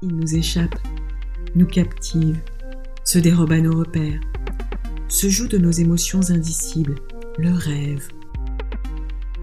Il 0.00 0.14
nous 0.14 0.36
échappe, 0.36 0.78
nous 1.56 1.66
captive, 1.66 2.40
se 3.02 3.18
dérobe 3.18 3.50
à 3.50 3.60
nos 3.60 3.76
repères, 3.76 4.20
se 5.08 5.28
joue 5.28 5.48
de 5.48 5.58
nos 5.58 5.72
émotions 5.72 6.30
indicibles, 6.30 6.94
le 7.36 7.52
rêve. 7.52 8.06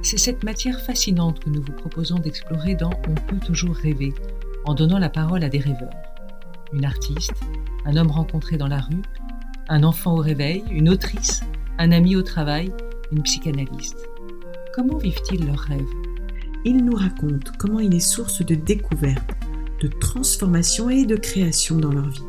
C'est 0.02 0.18
cette 0.18 0.46
matière 0.46 0.80
fascinante 0.80 1.42
que 1.42 1.50
nous 1.50 1.62
vous 1.62 1.74
proposons 1.74 2.20
d'explorer 2.20 2.76
dans 2.76 2.92
On 3.10 3.16
peut 3.16 3.46
toujours 3.46 3.76
rêver, 3.76 4.14
en 4.64 4.74
donnant 4.74 4.98
la 4.98 5.10
parole 5.10 5.44
à 5.44 5.50
des 5.50 5.60
rêveurs. 5.60 5.90
Une 6.72 6.86
artiste, 6.86 7.34
un 7.84 7.98
homme 7.98 8.12
rencontré 8.12 8.56
dans 8.56 8.70
la 8.70 8.80
rue, 8.80 9.02
un 9.68 9.84
enfant 9.84 10.14
au 10.14 10.22
réveil, 10.22 10.64
une 10.72 10.88
autrice, 10.88 11.42
un 11.80 11.92
ami 11.92 12.16
au 12.16 12.22
travail, 12.22 12.72
une 13.12 13.24
psychanalyste. 13.24 14.08
Comment 14.74 15.00
vivent-ils 15.00 15.46
leurs 15.46 15.60
rêves? 15.60 15.84
Ils 16.64 16.86
nous 16.86 16.96
racontent 16.96 17.52
comment 17.58 17.82
il 17.82 17.94
est 17.94 18.00
source 18.00 18.42
de 18.42 18.56
découverte, 18.56 19.36
transformation 19.88 20.90
et 20.90 21.06
de 21.06 21.16
création 21.16 21.78
dans 21.78 21.92
leur 21.92 22.10
vie. 22.10 22.24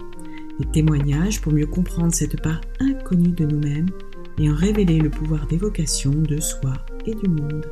Des 0.61 0.71
témoignages 0.71 1.41
pour 1.41 1.53
mieux 1.53 1.67
comprendre 1.67 2.15
cette 2.15 2.41
part 2.43 2.61
inconnue 2.81 3.33
de 3.33 3.45
nous-mêmes 3.45 3.91
et 4.39 4.51
en 4.51 4.55
révéler 4.55 4.99
le 4.99 5.11
pouvoir 5.11 5.47
d'évocation 5.47 6.11
de 6.11 6.41
soi 6.41 6.75
et 7.07 7.15
du 7.15 7.29
monde. 7.29 7.67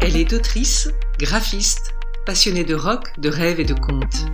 Elle 0.00 0.16
est 0.16 0.32
autrice, 0.32 0.90
graphiste, 1.18 1.94
passionnée 2.26 2.64
de 2.64 2.74
rock, 2.74 3.18
de 3.18 3.28
rêves 3.28 3.60
et 3.60 3.64
de 3.64 3.74
contes. 3.74 4.26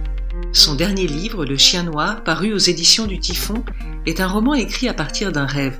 Son 0.53 0.75
dernier 0.75 1.07
livre, 1.07 1.45
Le 1.45 1.59
Chien 1.59 1.83
Noir, 1.83 2.25
paru 2.25 2.55
aux 2.55 2.59
éditions 2.59 3.07
du 3.07 3.19
Typhon, 3.19 3.63
est 4.07 4.21
un 4.21 4.27
roman 4.27 4.55
écrit 4.55 4.89
à 4.89 4.95
partir 4.95 5.31
d'un 5.31 5.45
rêve. 5.45 5.79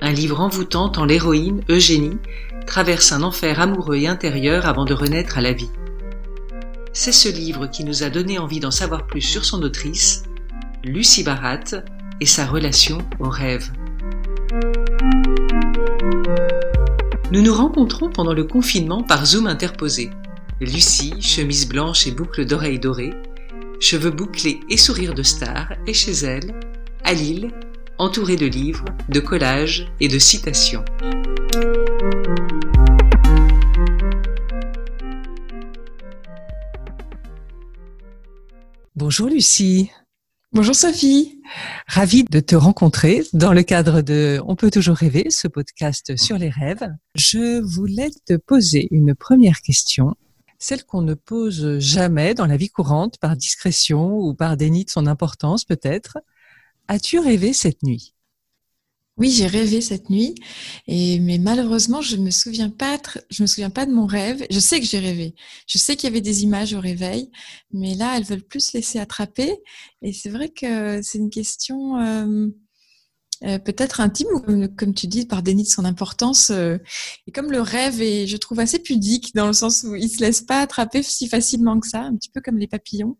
Un 0.00 0.12
livre 0.12 0.40
envoûtant 0.40 0.88
tant 0.88 1.04
l'héroïne, 1.04 1.62
Eugénie, 1.68 2.16
traverse 2.66 3.12
un 3.12 3.22
enfer 3.22 3.60
amoureux 3.60 3.96
et 3.96 4.08
intérieur 4.08 4.66
avant 4.66 4.86
de 4.86 4.94
renaître 4.94 5.36
à 5.36 5.42
la 5.42 5.52
vie. 5.52 5.70
C'est 6.94 7.12
ce 7.12 7.28
livre 7.28 7.66
qui 7.66 7.84
nous 7.84 8.02
a 8.02 8.08
donné 8.08 8.38
envie 8.38 8.60
d'en 8.60 8.70
savoir 8.70 9.06
plus 9.06 9.20
sur 9.20 9.44
son 9.44 9.62
autrice, 9.62 10.24
Lucie 10.82 11.22
Barat, 11.22 11.84
et 12.20 12.26
sa 12.26 12.46
relation 12.46 12.98
au 13.20 13.28
rêve. 13.28 13.70
Nous 17.30 17.42
nous 17.42 17.54
rencontrons 17.54 18.10
pendant 18.10 18.34
le 18.34 18.44
confinement 18.44 19.02
par 19.02 19.26
Zoom 19.26 19.46
interposé. 19.46 20.10
Lucie, 20.60 21.14
chemise 21.20 21.68
blanche 21.68 22.06
et 22.06 22.12
boucles 22.12 22.46
d'oreilles 22.46 22.78
dorées, 22.78 23.14
cheveux 23.82 24.12
bouclés 24.12 24.60
et 24.70 24.76
sourire 24.76 25.12
de 25.12 25.24
star, 25.24 25.72
est 25.88 25.92
chez 25.92 26.12
elle, 26.24 26.54
à 27.02 27.12
Lille, 27.12 27.50
entourée 27.98 28.36
de 28.36 28.46
livres, 28.46 28.84
de 29.08 29.18
collages 29.18 29.92
et 29.98 30.06
de 30.06 30.20
citations. 30.20 30.84
Bonjour 38.94 39.28
Lucie. 39.28 39.90
Bonjour 40.52 40.76
Sophie. 40.76 41.40
Ravie 41.88 42.22
de 42.30 42.38
te 42.38 42.54
rencontrer 42.54 43.24
dans 43.32 43.52
le 43.52 43.64
cadre 43.64 44.00
de 44.00 44.40
On 44.46 44.54
peut 44.54 44.70
toujours 44.70 44.96
rêver, 44.96 45.26
ce 45.30 45.48
podcast 45.48 46.16
sur 46.16 46.38
les 46.38 46.50
rêves. 46.50 46.88
Je 47.16 47.60
voulais 47.60 48.10
te 48.26 48.36
poser 48.36 48.86
une 48.92 49.16
première 49.16 49.60
question, 49.60 50.14
celle 50.62 50.84
qu'on 50.84 51.02
ne 51.02 51.14
pose 51.14 51.78
jamais 51.80 52.34
dans 52.34 52.46
la 52.46 52.56
vie 52.56 52.70
courante 52.70 53.18
par 53.18 53.36
discrétion 53.36 54.16
ou 54.16 54.32
par 54.32 54.56
déni 54.56 54.84
de 54.84 54.90
son 54.90 55.06
importance 55.06 55.64
peut-être. 55.64 56.18
As-tu 56.86 57.18
rêvé 57.18 57.52
cette 57.52 57.82
nuit? 57.82 58.14
Oui, 59.18 59.30
j'ai 59.30 59.46
rêvé 59.46 59.82
cette 59.82 60.08
nuit, 60.08 60.34
et 60.86 61.20
mais 61.20 61.36
malheureusement, 61.36 62.00
je 62.00 62.16
me 62.16 62.30
souviens 62.30 62.70
pas. 62.70 62.98
Je 63.28 63.42
me 63.42 63.46
souviens 63.46 63.68
pas 63.68 63.84
de 63.84 63.92
mon 63.92 64.06
rêve. 64.06 64.46
Je 64.50 64.58
sais 64.58 64.80
que 64.80 64.86
j'ai 64.86 65.00
rêvé. 65.00 65.34
Je 65.66 65.76
sais 65.76 65.96
qu'il 65.96 66.08
y 66.08 66.12
avait 66.12 66.22
des 66.22 66.44
images 66.44 66.72
au 66.72 66.80
réveil, 66.80 67.30
mais 67.72 67.94
là, 67.94 68.16
elles 68.16 68.24
veulent 68.24 68.42
plus 68.42 68.68
se 68.68 68.76
laisser 68.76 68.98
attraper. 68.98 69.54
Et 70.00 70.14
c'est 70.14 70.30
vrai 70.30 70.48
que 70.48 71.02
c'est 71.02 71.18
une 71.18 71.28
question 71.28 71.98
euh, 72.00 72.48
euh, 73.44 73.58
peut-être 73.58 74.00
intime 74.00 74.28
ou 74.34 74.68
comme, 74.76 74.94
tu 74.94 75.06
dis 75.06 75.26
par 75.26 75.42
déni 75.42 75.64
de 75.64 75.68
son 75.68 75.84
importance. 75.84 76.50
Euh, 76.50 76.78
et 77.26 77.32
comme 77.32 77.50
le 77.50 77.60
rêve 77.60 78.00
est, 78.00 78.26
je 78.26 78.36
trouve 78.36 78.60
assez 78.60 78.78
pudique 78.78 79.34
dans 79.34 79.46
le 79.46 79.52
sens 79.52 79.84
où 79.84 79.94
il 79.94 80.08
se 80.08 80.20
laisse 80.20 80.42
pas 80.42 80.60
attraper 80.60 81.02
si 81.02 81.28
facilement 81.28 81.78
que 81.80 81.88
ça, 81.88 82.02
un 82.02 82.16
petit 82.16 82.30
peu 82.30 82.40
comme 82.40 82.58
les 82.58 82.68
papillons. 82.68 83.16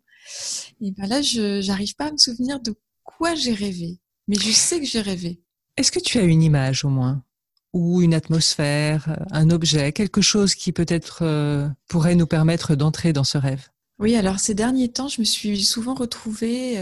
Et 0.80 0.92
ben 0.92 1.06
là, 1.06 1.22
je 1.22 1.60
j'arrive 1.60 1.96
pas 1.96 2.06
à 2.06 2.12
me 2.12 2.16
souvenir 2.16 2.60
de 2.60 2.74
quoi 3.02 3.34
j'ai 3.34 3.52
rêvé, 3.52 3.98
mais 4.28 4.36
je 4.36 4.50
sais 4.52 4.78
que 4.78 4.86
j'ai 4.86 5.00
rêvé. 5.00 5.40
Est-ce 5.76 5.90
que 5.90 6.00
tu 6.00 6.18
as 6.18 6.22
une 6.22 6.42
image 6.42 6.84
au 6.84 6.88
moins? 6.88 7.24
Ou 7.72 8.02
une 8.02 8.14
atmosphère, 8.14 9.18
un 9.30 9.50
objet, 9.50 9.92
quelque 9.92 10.20
chose 10.20 10.54
qui 10.54 10.72
peut-être 10.72 11.20
euh, 11.22 11.68
pourrait 11.88 12.14
nous 12.14 12.26
permettre 12.26 12.76
d'entrer 12.76 13.12
dans 13.12 13.24
ce 13.24 13.38
rêve? 13.38 13.68
Oui, 13.98 14.14
alors 14.14 14.38
ces 14.38 14.54
derniers 14.54 14.90
temps, 14.90 15.08
je 15.08 15.20
me 15.20 15.24
suis 15.24 15.64
souvent 15.64 15.94
retrouvée 15.94 16.76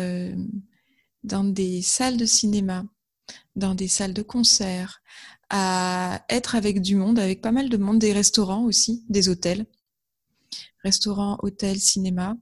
dans 1.23 1.45
des 1.45 1.83
salles 1.83 2.17
de 2.17 2.25
cinéma, 2.25 2.85
dans 3.57 3.75
des 3.75 3.89
salles 3.89 4.15
de 4.15 4.23
concert, 4.23 5.03
à 5.51 6.25
être 6.29 6.55
avec 6.55 6.81
du 6.81 6.97
monde, 6.97 7.19
avec 7.19 7.41
pas 7.41 7.53
mal 7.53 7.69
de 7.69 7.77
monde, 7.77 7.99
des 7.99 8.13
restaurants 8.13 8.65
aussi, 8.65 9.05
des 9.09 9.29
hôtels, 9.29 9.67
restaurants, 10.85 11.39
hôtels, 11.43 11.81
cinéma 11.81 12.37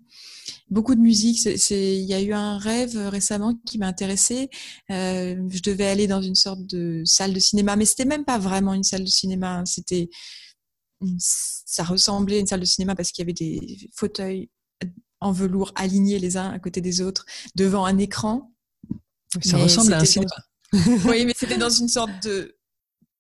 beaucoup 0.71 0.95
de 0.95 1.01
musique. 1.01 1.39
C'est, 1.59 1.97
il 1.97 2.05
y 2.05 2.15
a 2.15 2.21
eu 2.21 2.33
un 2.33 2.59
rêve 2.59 2.97
récemment 3.09 3.55
qui 3.67 3.79
m'a 3.79 3.87
intéressée. 3.87 4.51
Euh, 4.91 5.37
je 5.49 5.63
devais 5.63 5.87
aller 5.87 6.07
dans 6.07 6.23
une 6.23 6.35
sorte 6.35 6.65
de 6.67 7.03
salle 7.05 7.33
de 7.33 7.41
cinéma, 7.41 7.77
mais 7.77 7.85
c'était 7.85 8.05
même 8.05 8.25
pas 8.25 8.39
vraiment 8.39 8.75
une 8.75 8.83
salle 8.83 9.05
de 9.05 9.11
cinéma. 9.11 9.59
Hein. 9.59 9.65
C'était, 9.65 10.09
ça 11.19 11.85
ressemblait 11.85 12.37
à 12.37 12.41
une 12.41 12.47
salle 12.47 12.61
de 12.61 12.65
cinéma 12.65 12.95
parce 12.95 13.13
qu'il 13.13 13.23
y 13.23 13.27
avait 13.27 13.33
des 13.33 13.91
fauteuils 13.95 14.51
en 15.21 15.33
velours 15.33 15.73
alignés 15.75 16.19
les 16.19 16.37
uns 16.37 16.51
à 16.51 16.59
côté 16.59 16.81
des 16.81 17.01
autres 17.01 17.25
devant 17.55 17.85
un 17.85 17.99
écran. 17.99 18.53
Ça 19.43 19.59
ressemble 19.59 19.93
à 19.93 20.01
un 20.01 20.05
cinéma. 20.05 20.31
Oui, 20.73 21.25
mais 21.25 21.33
c'était 21.37 21.57
dans 21.57 21.71
une 21.71 21.89
sorte 21.89 22.23
de 22.23 22.59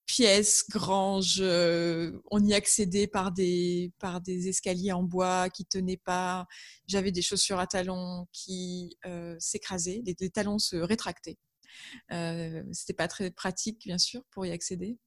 pièces, 0.08 0.64
granges, 0.68 1.38
euh, 1.40 2.18
on 2.30 2.44
y 2.44 2.54
accédait 2.54 3.06
par 3.06 3.30
des, 3.30 3.92
par 3.98 4.20
des 4.20 4.48
escaliers 4.48 4.92
en 4.92 5.02
bois 5.02 5.50
qui 5.50 5.64
tenaient 5.66 6.00
pas. 6.02 6.46
J'avais 6.86 7.12
des 7.12 7.22
chaussures 7.22 7.60
à 7.60 7.66
talons 7.66 8.26
qui 8.32 8.96
euh, 9.06 9.36
s'écrasaient, 9.38 10.02
les, 10.04 10.30
talons 10.30 10.58
se 10.58 10.76
rétractaient. 10.76 11.36
Euh, 12.10 12.64
C'était 12.72 12.94
pas 12.94 13.06
très 13.06 13.30
pratique, 13.30 13.84
bien 13.84 13.98
sûr, 13.98 14.22
pour 14.30 14.46
y 14.46 14.50
accéder. 14.50 14.98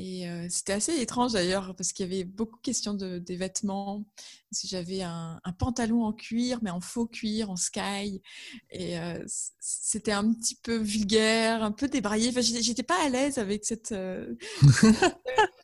Et 0.00 0.28
euh, 0.28 0.46
c'était 0.48 0.74
assez 0.74 1.00
étrange 1.00 1.32
d'ailleurs, 1.32 1.74
parce 1.74 1.92
qu'il 1.92 2.06
y 2.06 2.14
avait 2.14 2.22
beaucoup 2.22 2.56
de 2.56 2.62
questions 2.62 2.94
de, 2.94 3.18
des 3.18 3.34
vêtements. 3.34 4.04
Si 4.52 4.68
j'avais 4.68 5.02
un, 5.02 5.40
un, 5.42 5.52
pantalon 5.52 6.04
en 6.04 6.12
cuir, 6.12 6.60
mais 6.62 6.70
en 6.70 6.80
faux 6.80 7.08
cuir, 7.08 7.50
en 7.50 7.56
sky. 7.56 8.22
Et 8.70 8.96
euh, 9.00 9.24
c'était 9.58 10.12
un 10.12 10.32
petit 10.32 10.54
peu 10.54 10.76
vulgaire, 10.76 11.64
un 11.64 11.72
peu 11.72 11.88
débraillé. 11.88 12.28
Enfin, 12.28 12.42
j'étais 12.42 12.84
pas 12.84 13.04
à 13.04 13.08
l'aise 13.08 13.38
avec 13.38 13.64
cette. 13.64 13.90
Euh, 13.90 14.36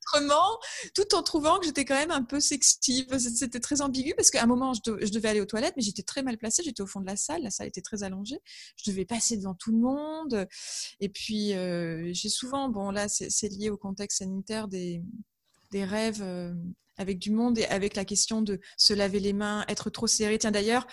tout 0.94 1.14
en 1.14 1.22
trouvant 1.22 1.58
que 1.58 1.66
j'étais 1.66 1.84
quand 1.84 1.94
même 1.94 2.10
un 2.10 2.22
peu 2.22 2.40
sexy. 2.40 3.06
C'était 3.18 3.60
très 3.60 3.80
ambigu 3.80 4.14
parce 4.16 4.30
qu'à 4.30 4.42
un 4.42 4.46
moment, 4.46 4.72
je, 4.74 5.10
devais 5.10 5.28
aller 5.28 5.40
aux 5.40 5.46
toilettes, 5.46 5.74
mais 5.76 5.82
j'étais 5.82 6.02
très 6.02 6.22
mal 6.22 6.38
placée. 6.38 6.62
J'étais 6.62 6.82
au 6.82 6.86
fond 6.86 7.00
de 7.00 7.06
la 7.06 7.16
salle. 7.16 7.42
La 7.42 7.50
salle 7.50 7.68
était 7.68 7.82
très 7.82 8.02
allongée. 8.02 8.40
Je 8.76 8.90
devais 8.90 9.04
passer 9.04 9.36
devant 9.36 9.54
tout 9.54 9.72
le 9.72 9.78
monde. 9.78 10.46
Et 11.00 11.08
puis, 11.08 11.54
euh, 11.54 12.10
j'ai 12.12 12.28
souvent, 12.28 12.68
bon, 12.68 12.90
là, 12.90 13.08
c'est 13.08 13.48
lié 13.48 13.70
au 13.70 13.76
contexte 13.76 14.18
sanitaire 14.18 14.68
des, 14.68 15.02
rêves. 15.72 16.22
Euh, 16.22 16.52
avec 16.96 17.18
du 17.18 17.32
monde 17.32 17.58
et 17.58 17.64
avec 17.66 17.96
la 17.96 18.04
question 18.04 18.40
de 18.40 18.60
se 18.76 18.92
laver 18.94 19.18
les 19.18 19.32
mains, 19.32 19.64
être 19.68 19.90
trop 19.90 20.06
serré. 20.06 20.38
Tiens, 20.38 20.52
d'ailleurs, 20.52 20.86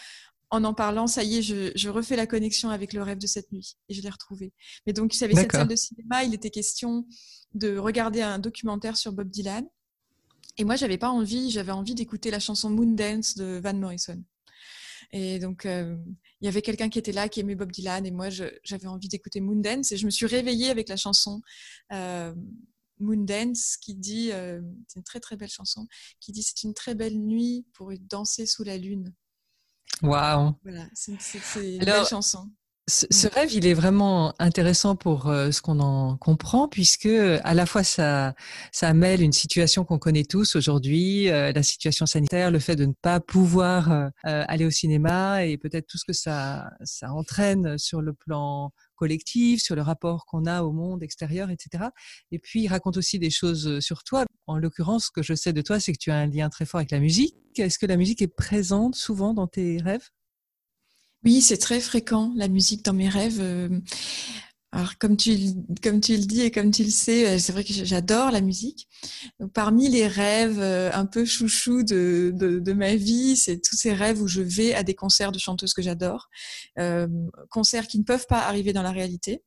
en 0.52 0.66
en 0.66 0.74
parlant, 0.74 1.08
ça 1.08 1.24
y 1.24 1.38
est, 1.38 1.42
je, 1.42 1.72
je, 1.76 1.90
refais 1.90 2.18
la 2.18 2.28
connexion 2.28 2.70
avec 2.70 2.92
le 2.92 3.02
rêve 3.02 3.18
de 3.18 3.28
cette 3.28 3.52
nuit 3.52 3.78
et 3.88 3.94
je 3.94 4.02
l'ai 4.02 4.10
retrouvé. 4.10 4.54
Mais 4.86 4.94
donc, 4.94 5.16
il 5.16 5.22
y 5.22 5.24
avait 5.24 5.34
cette 5.34 5.52
salle 5.52 5.68
de 5.68 5.76
cinéma, 5.76 6.26
il 6.26 6.34
était 6.34 6.50
question 6.50 7.08
de 7.54 7.78
regarder 7.78 8.22
un 8.22 8.38
documentaire 8.38 8.98
sur 8.98 9.14
Bob 9.14 9.30
Dylan. 9.30 9.66
Et 10.58 10.66
moi, 10.66 10.76
j'avais 10.76 10.98
pas 10.98 11.10
envie, 11.10 11.50
j'avais 11.50 11.72
envie 11.72 11.96
d'écouter 11.96 12.32
la 12.32 12.40
chanson 12.40 12.70
Moon 12.70 12.92
Dance 12.92 13.36
de 13.36 13.62
Van 13.64 13.74
Morrison. 13.74 14.22
Et 15.14 15.40
donc, 15.40 15.66
euh, 15.66 15.98
il 16.42 16.46
y 16.46 16.48
avait 16.48 16.62
quelqu'un 16.62 16.90
qui 16.90 17.00
était 17.00 17.12
là, 17.14 17.30
qui 17.30 17.40
aimait 17.40 17.56
Bob 17.56 17.72
Dylan, 17.72 18.06
et 18.06 18.12
moi, 18.12 18.30
j'avais 18.30 18.88
envie 18.88 19.08
d'écouter 19.08 19.40
Moon 19.40 19.56
Dance, 19.56 19.92
et 19.94 19.98
je 19.98 20.06
me 20.06 20.12
suis 20.12 20.26
réveillée 20.26 20.70
avec 20.70 20.90
la 20.90 20.98
chanson 20.98 21.42
euh, 21.94 22.34
Moon 23.00 23.24
Dance, 23.24 23.78
qui 23.78 23.96
dit, 23.96 24.32
euh, 24.32 24.62
c'est 24.88 25.00
une 25.00 25.04
très 25.04 25.20
très 25.22 25.38
belle 25.38 25.50
chanson, 25.50 25.88
qui 26.20 26.32
dit 26.32 26.44
c'est 26.44 26.64
une 26.64 26.74
très 26.74 26.96
belle 26.96 27.18
nuit 27.18 27.66
pour 27.74 27.92
danser 28.00 28.46
sous 28.46 28.64
la 28.64 28.78
lune. 28.78 29.14
Waouh. 30.02 30.54
Voilà, 30.64 30.86
c'est 30.94 31.14
une 31.56 31.80
belle 31.80 32.06
chanson. 32.06 32.50
Ce, 32.88 33.28
rêve, 33.28 33.54
il 33.54 33.68
est 33.68 33.74
vraiment 33.74 34.34
intéressant 34.40 34.96
pour 34.96 35.28
euh, 35.28 35.52
ce 35.52 35.62
qu'on 35.62 35.80
en 35.80 36.18
comprend, 36.18 36.68
puisque 36.68 37.06
à 37.06 37.54
la 37.54 37.66
fois 37.66 37.84
ça, 37.84 38.34
ça 38.72 38.94
mêle 38.94 39.22
une 39.22 39.32
situation 39.32 39.86
qu'on 39.86 40.00
connaît 40.00 40.26
tous 40.26 40.56
aujourd'hui, 40.56 41.30
euh, 41.30 41.54
la 41.54 41.64
situation 41.64 42.06
sanitaire, 42.06 42.52
le 42.52 42.60
fait 42.60 42.76
de 42.76 42.86
ne 42.86 42.94
pas 43.02 43.20
pouvoir 43.20 43.92
euh, 43.92 44.10
aller 44.24 44.66
au 44.66 44.72
cinéma 44.72 45.46
et 45.46 45.58
peut-être 45.58 45.88
tout 45.88 45.98
ce 45.98 46.06
que 46.06 46.12
ça, 46.12 46.70
ça 46.84 47.14
entraîne 47.14 47.78
sur 47.78 48.02
le 48.02 48.14
plan 48.14 48.74
collectif, 49.02 49.64
sur 49.64 49.76
le 49.76 49.82
rapport 49.82 50.28
qu'on 50.28 50.46
a 50.46 50.62
au 50.62 50.72
monde 50.72 51.02
extérieur, 51.02 51.50
etc. 51.50 51.86
Et 52.32 52.38
puis 52.38 52.68
raconte 52.68 52.98
aussi 52.98 53.18
des 53.18 53.32
choses 53.32 53.80
sur 53.80 54.04
toi. 54.04 54.26
En 54.46 54.58
l'occurrence, 54.60 55.06
ce 55.06 55.12
que 55.12 55.24
je 55.24 55.34
sais 55.34 55.54
de 55.54 55.62
toi, 55.64 55.80
c'est 55.80 55.92
que 55.92 55.98
tu 55.98 56.12
as 56.12 56.18
un 56.18 56.28
lien 56.28 56.50
très 56.50 56.66
fort 56.66 56.80
avec 56.80 56.92
la 56.92 57.00
musique. 57.00 57.36
Est-ce 57.58 57.80
que 57.80 57.88
la 57.88 57.98
musique 57.98 58.22
est 58.22 58.36
présente 58.46 58.96
souvent 58.96 59.34
dans 59.34 59.48
tes 59.48 59.80
rêves? 59.82 60.08
Oui, 61.24 61.42
c'est 61.42 61.58
très 61.58 61.80
fréquent, 61.80 62.32
la 62.36 62.48
musique 62.48 62.86
dans 62.86 62.94
mes 62.94 63.10
rêves. 63.10 63.42
Euh. 64.74 64.78
Alors, 64.78 64.98
comme 64.98 65.18
tu, 65.18 65.36
comme 65.84 66.02
tu 66.02 66.14
le 66.14 66.26
dis 66.26 66.42
et 66.42 66.52
comme 66.52 66.72
tu 66.72 66.84
le 66.84 66.90
sais, 66.90 67.28
euh, 67.28 67.40
c'est 67.40 67.52
vrai 67.52 67.64
que 67.64 67.74
j'adore 67.74 68.32
la 68.32 68.42
musique. 68.42 68.88
parmi 69.54 69.90
les 69.90 70.08
rêves 70.08 70.60
euh, 70.60 70.92
un 70.94 71.06
peu 71.06 71.26
chouchou 71.26 71.84
de, 71.84 72.32
de, 72.36 72.74
ma 72.74 72.96
vie, 72.96 73.36
c'est 73.36 73.60
tous 73.62 73.76
ces 73.76 73.94
rêves 73.94 74.22
où 74.22 74.28
je 74.28 74.42
vais 74.42 74.74
à 74.74 74.84
des 74.84 74.96
concerts 74.96 75.32
de 75.32 75.40
chanteuses 75.40 75.74
que 75.74 75.82
j'adore, 75.82 76.30
concerts 77.50 77.88
qui 77.88 78.00
ne 78.00 78.04
peuvent 78.04 78.28
pas 78.28 78.42
arriver 78.42 78.74
dans 78.74 78.84
la 78.84 78.92
réalité. 78.92 79.44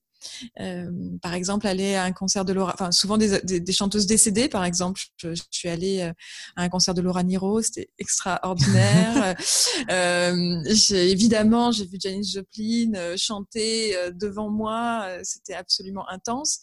Euh, 0.60 0.90
par 1.22 1.34
exemple, 1.34 1.66
aller 1.66 1.94
à 1.94 2.04
un 2.04 2.12
concert 2.12 2.44
de 2.44 2.52
Laura, 2.52 2.72
enfin 2.74 2.92
souvent 2.92 3.18
des, 3.18 3.40
des, 3.42 3.72
chanteuses 3.72 4.06
décédées, 4.06 4.48
par 4.48 4.64
exemple. 4.64 5.00
Je, 5.18 5.34
suis 5.50 5.68
allée 5.68 6.00
euh, 6.00 6.12
à 6.56 6.62
un 6.62 6.68
concert 6.68 6.94
de 6.94 7.00
Laura 7.00 7.22
Niro, 7.22 7.62
c'était 7.62 7.90
extraordinaire. 7.98 9.34
euh, 9.90 10.62
évidemment, 10.90 11.72
j'ai 11.72 11.86
vu 11.86 11.98
Janis 12.00 12.32
Joplin 12.32 12.92
euh, 12.94 13.16
chanter 13.16 13.96
devant 14.14 14.50
moi, 14.50 15.08
c'était 15.22 15.54
absolument 15.54 16.08
intense. 16.08 16.60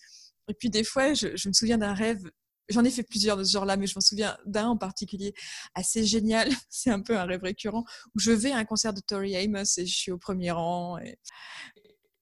Et 0.49 0.53
puis 0.53 0.69
des 0.69 0.83
fois, 0.83 1.13
je, 1.13 1.35
je 1.35 1.47
me 1.47 1.53
souviens 1.53 1.77
d'un 1.77 1.93
rêve 1.93 2.29
J'en 2.71 2.83
ai 2.85 2.91
fait 2.91 3.03
plusieurs 3.03 3.37
de 3.37 3.43
ce 3.43 3.51
genre-là, 3.51 3.77
mais 3.77 3.87
je 3.87 3.93
me 3.95 4.01
souviens 4.01 4.37
d'un 4.45 4.67
en 4.67 4.77
particulier 4.77 5.33
assez 5.75 6.05
génial. 6.05 6.49
C'est 6.69 6.89
un 6.89 7.01
peu 7.01 7.17
un 7.17 7.25
rêve 7.25 7.43
récurrent 7.43 7.83
où 8.15 8.19
je 8.19 8.31
vais 8.31 8.51
à 8.51 8.57
un 8.57 8.65
concert 8.65 8.93
de 8.93 9.01
Tori 9.01 9.35
Amos 9.35 9.77
et 9.77 9.85
je 9.85 9.95
suis 9.95 10.11
au 10.11 10.17
premier 10.17 10.51
rang. 10.51 10.97
Et, 10.99 11.17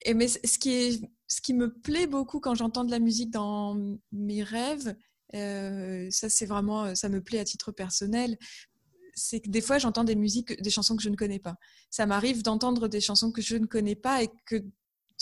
et 0.02 0.14
mais 0.14 0.28
ce 0.28 0.58
qui 0.58 0.72
est 0.72 1.00
ce 1.30 1.40
qui 1.40 1.54
me 1.54 1.72
plaît 1.72 2.08
beaucoup 2.08 2.40
quand 2.40 2.54
j'entends 2.54 2.84
de 2.84 2.90
la 2.90 2.98
musique 2.98 3.30
dans 3.30 3.78
mes 4.10 4.42
rêves, 4.42 4.94
euh, 5.34 6.08
ça 6.10 6.28
c'est 6.28 6.44
vraiment, 6.44 6.94
ça 6.96 7.08
me 7.08 7.22
plaît 7.22 7.38
à 7.38 7.44
titre 7.44 7.70
personnel, 7.70 8.36
c'est 9.14 9.40
que 9.40 9.48
des 9.48 9.60
fois 9.60 9.78
j'entends 9.78 10.02
des 10.02 10.16
musiques, 10.16 10.60
des 10.60 10.70
chansons 10.70 10.96
que 10.96 11.02
je 11.02 11.08
ne 11.08 11.14
connais 11.16 11.38
pas. 11.38 11.54
Ça 11.88 12.04
m'arrive 12.04 12.42
d'entendre 12.42 12.88
des 12.88 13.00
chansons 13.00 13.30
que 13.30 13.40
je 13.40 13.56
ne 13.56 13.66
connais 13.66 13.94
pas 13.94 14.24
et 14.24 14.28
que 14.44 14.56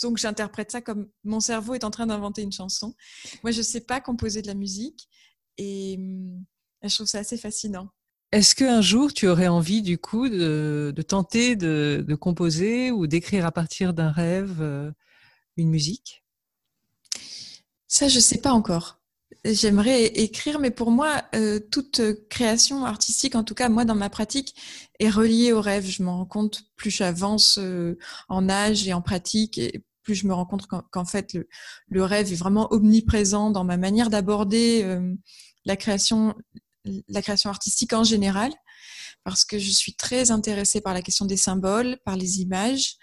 donc 0.01 0.17
j'interprète 0.17 0.71
ça 0.71 0.81
comme 0.81 1.09
mon 1.23 1.39
cerveau 1.39 1.75
est 1.75 1.83
en 1.83 1.91
train 1.91 2.07
d'inventer 2.07 2.41
une 2.41 2.51
chanson. 2.51 2.95
Moi 3.43 3.51
je 3.51 3.59
ne 3.59 3.63
sais 3.63 3.81
pas 3.81 4.01
composer 4.01 4.41
de 4.41 4.47
la 4.47 4.55
musique 4.55 5.07
et, 5.57 5.99
je 6.81 6.95
trouve 6.95 7.07
ça 7.07 7.19
assez 7.19 7.37
fascinant. 7.37 7.89
Est-ce 8.31 8.55
qu'un 8.55 8.81
jour 8.81 9.13
tu 9.13 9.27
aurais 9.27 9.47
envie 9.47 9.81
du 9.81 9.97
coup 9.97 10.27
de, 10.29 10.93
tenter 11.07 11.55
de, 11.55 12.03
de, 12.07 12.15
composer 12.15 12.89
ou 12.91 13.05
d'écrire 13.05 13.45
à 13.45 13.51
partir 13.51 13.93
d'un 13.93 14.11
rêve 14.11 14.61
euh, 14.61 14.91
musique? 15.67 16.23
Ça, 17.87 18.07
je 18.07 18.19
sais 18.19 18.39
pas 18.39 18.51
encore. 18.51 19.01
J'aimerais 19.45 20.05
écrire, 20.05 20.59
mais 20.59 20.71
pour 20.71 20.91
moi, 20.91 21.23
euh, 21.33 21.59
toute 21.59 22.01
création 22.29 22.85
artistique, 22.85 23.35
en 23.35 23.43
tout 23.43 23.55
cas 23.55 23.69
moi 23.69 23.85
dans 23.85 23.95
ma 23.95 24.09
pratique, 24.09 24.55
est 24.99 25.09
reliée 25.09 25.53
au 25.53 25.61
rêve. 25.61 25.85
Je 25.85 26.03
me 26.03 26.09
rends 26.09 26.25
compte 26.25 26.63
plus 26.75 26.91
j'avance 26.91 27.57
euh, 27.57 27.97
en 28.27 28.49
âge 28.49 28.87
et 28.87 28.93
en 28.93 29.01
pratique, 29.01 29.57
et 29.57 29.83
plus 30.03 30.15
je 30.15 30.27
me 30.27 30.33
rends 30.33 30.45
compte 30.45 30.67
qu'en 30.67 31.05
fait 31.05 31.37
le, 31.89 32.03
rêve 32.03 32.31
est 32.31 32.35
vraiment 32.35 32.67
omniprésent 32.71 33.51
dans 33.51 33.63
ma 33.63 33.77
manière 33.77 34.09
d'aborder 34.09 34.81
euh, 34.83 35.15
la 35.65 35.77
création, 35.77 36.35
la 37.07 37.21
création 37.21 37.49
artistique 37.49 37.93
en 37.93 38.03
général 38.03 38.51
parce 39.23 39.45
que 39.45 39.59
je 39.59 39.71
suis 39.71 39.93
très 39.93 40.31
intéressée 40.31 40.81
par 40.81 40.93
la 40.93 41.01
question 41.01 41.25
des 41.25 41.37
symboles, 41.37 41.97
par 42.05 42.15
les 42.15 42.41
images, 42.41 42.95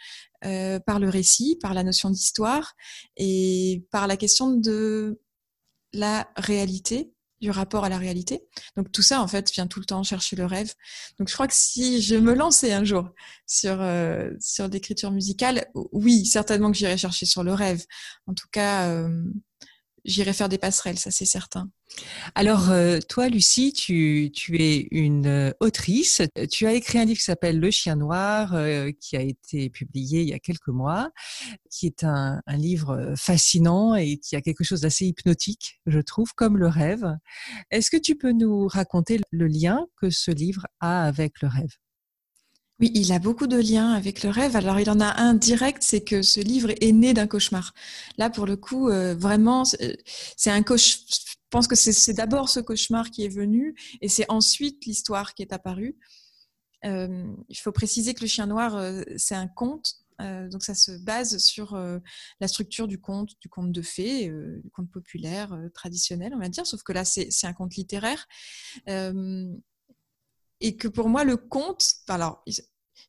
euh, 0.45 0.79
par 0.81 0.99
le 0.99 1.09
récit, 1.09 1.59
par 1.61 1.75
la 1.75 1.83
notion 1.83 2.11
d'histoire 2.11 2.75
et 3.17 3.85
par 3.91 4.07
la 4.07 4.17
question 4.17 4.51
de 4.51 5.21
la 5.93 6.29
réalité, 6.37 7.13
du 7.41 7.51
rapport 7.51 7.85
à 7.85 7.89
la 7.89 7.99
réalité. 7.99 8.47
Donc 8.77 8.91
tout 8.93 9.03
ça, 9.03 9.21
en 9.21 9.29
fait, 9.29 9.51
vient 9.53 9.67
tout 9.67 9.81
le 9.81 9.87
temps 9.87 10.03
chercher 10.03 10.37
le 10.37 10.47
rêve. 10.47 10.73
Donc 11.19 11.29
je 11.29 11.35
crois 11.35 11.47
que 11.47 11.55
si 11.55 12.01
je 12.01 12.17
me 12.17 12.35
lançais 12.35 12.73
un 12.73 12.85
jour 12.85 13.11
sur, 13.47 13.81
euh, 13.81 14.31
sur 14.41 14.69
l'écriture 14.69 15.11
musicale, 15.11 15.67
oui, 15.93 16.25
certainement 16.27 16.71
que 16.73 16.79
j'irai 16.79 16.97
chercher 16.97 17.27
sur 17.27 17.45
le 17.45 17.53
rêve. 17.53 17.85
En 18.27 18.35
tout 18.35 18.49
cas, 18.51 18.89
euh, 18.89 19.23
j'irai 20.05 20.33
faire 20.33 20.49
des 20.49 20.59
passerelles, 20.59 20.99
ça 20.99 21.11
c'est 21.11 21.27
certain. 21.27 21.71
Alors, 22.35 22.71
euh, 22.71 22.99
toi, 23.09 23.29
Lucie, 23.29 23.73
tu, 23.73 24.31
es 24.59 24.89
une 24.91 25.27
euh, 25.27 25.53
autrice. 25.61 26.23
Tu 26.51 26.67
as 26.67 26.75
écrit 26.75 26.99
un 26.99 27.05
livre 27.05 27.19
qui 27.19 27.25
s'appelle 27.25 27.59
Le 27.59 27.71
Chien 27.71 27.97
Noir, 27.97 28.55
euh, 28.55 28.91
qui 29.01 29.17
a 29.17 29.23
été 29.23 29.71
publié 29.71 30.23
il 30.23 30.29
y 30.29 30.35
a 30.35 30.39
quelques 30.39 30.69
mois, 30.69 31.11
qui 31.71 31.87
est 31.87 32.05
un, 32.05 32.43
un 32.47 32.57
livre 32.57 33.15
fascinant 33.17 33.95
et 33.95 34.19
qui 34.19 34.37
a 34.37 34.41
quelque 34.41 34.65
chose 34.65 34.83
d'assez 34.83 35.07
hypnotique, 35.07 35.81
je 35.87 36.01
trouve, 36.01 36.35
comme 36.35 36.57
le 36.59 36.69
rêve. 36.69 37.07
Est-ce 37.71 37.91
que 37.91 37.97
tu 37.97 38.17
peux 38.17 38.33
nous 38.33 38.67
raconter 38.67 39.21
le 39.31 39.47
lien 39.47 39.87
que 39.97 40.11
ce 40.11 40.31
livre 40.31 40.67
a 40.81 41.05
avec 41.05 41.41
le 41.43 41.49
rêve? 41.49 41.77
Oui, 42.81 42.91
il 42.95 43.13
a 43.13 43.19
beaucoup 43.19 43.47
de 43.47 43.57
liens 43.57 43.93
avec 43.93 44.23
le 44.23 44.31
rêve. 44.31 44.55
Alors, 44.55 44.79
il 44.79 44.91
en 44.91 45.01
a 45.01 45.21
un 45.21 45.35
direct, 45.35 45.83
c'est 45.83 46.03
que 46.03 46.23
ce 46.23 46.41
livre 46.41 46.71
est 46.81 46.93
né 46.93 47.15
d'un 47.15 47.27
cauchemar. 47.27 47.73
Là, 48.19 48.29
pour 48.29 48.45
le 48.45 48.57
coup, 48.57 48.89
vraiment, 48.89 49.65
c'est 49.65 50.51
un 50.51 50.63
cauchemar 50.63 51.07
je 51.47 51.51
pense 51.51 51.69
que 51.69 51.77
c'est 51.77 52.13
d'abord 52.13 52.49
ce 52.49 52.59
cauchemar 52.59 53.11
qui 53.11 53.25
est 53.25 53.29
venu 53.29 53.77
et 54.01 54.09
c'est 54.09 54.27
ensuite 54.29 54.85
l'histoire 54.85 55.33
qui 55.33 55.43
est 55.43 55.53
apparue. 55.53 55.97
Euh, 56.85 57.33
il 57.49 57.57
faut 57.57 57.71
préciser 57.73 58.15
que 58.15 58.21
le 58.21 58.27
chien 58.27 58.47
noir, 58.47 58.77
euh, 58.77 59.03
c'est 59.17 59.37
un 59.37 59.47
conte. 59.47 59.95
Euh, 60.21 60.49
donc 60.49 60.63
ça 60.65 60.75
se 60.75 60.93
base 61.05 61.39
sur 61.39 61.79
la 62.41 62.49
structure 62.49 62.89
du 62.89 62.99
conte, 62.99 63.31
du 63.41 63.49
conte 63.49 63.71
de 63.71 63.83
fées, 63.83 64.29
du 64.63 64.71
conte 64.71 64.91
populaire 64.91 65.57
traditionnel, 65.73 66.33
on 66.35 66.41
va 66.41 66.49
dire, 66.49 66.67
sauf 66.67 66.83
que 66.83 66.93
là 66.93 67.05
c'est 67.05 67.45
un 67.45 67.53
conte 67.53 67.77
littéraire. 67.77 68.27
Et 70.61 70.77
que 70.77 70.89
pour 70.89 71.09
moi 71.09 71.25
le 71.25 71.37
conte, 71.37 71.85
alors 72.09 72.43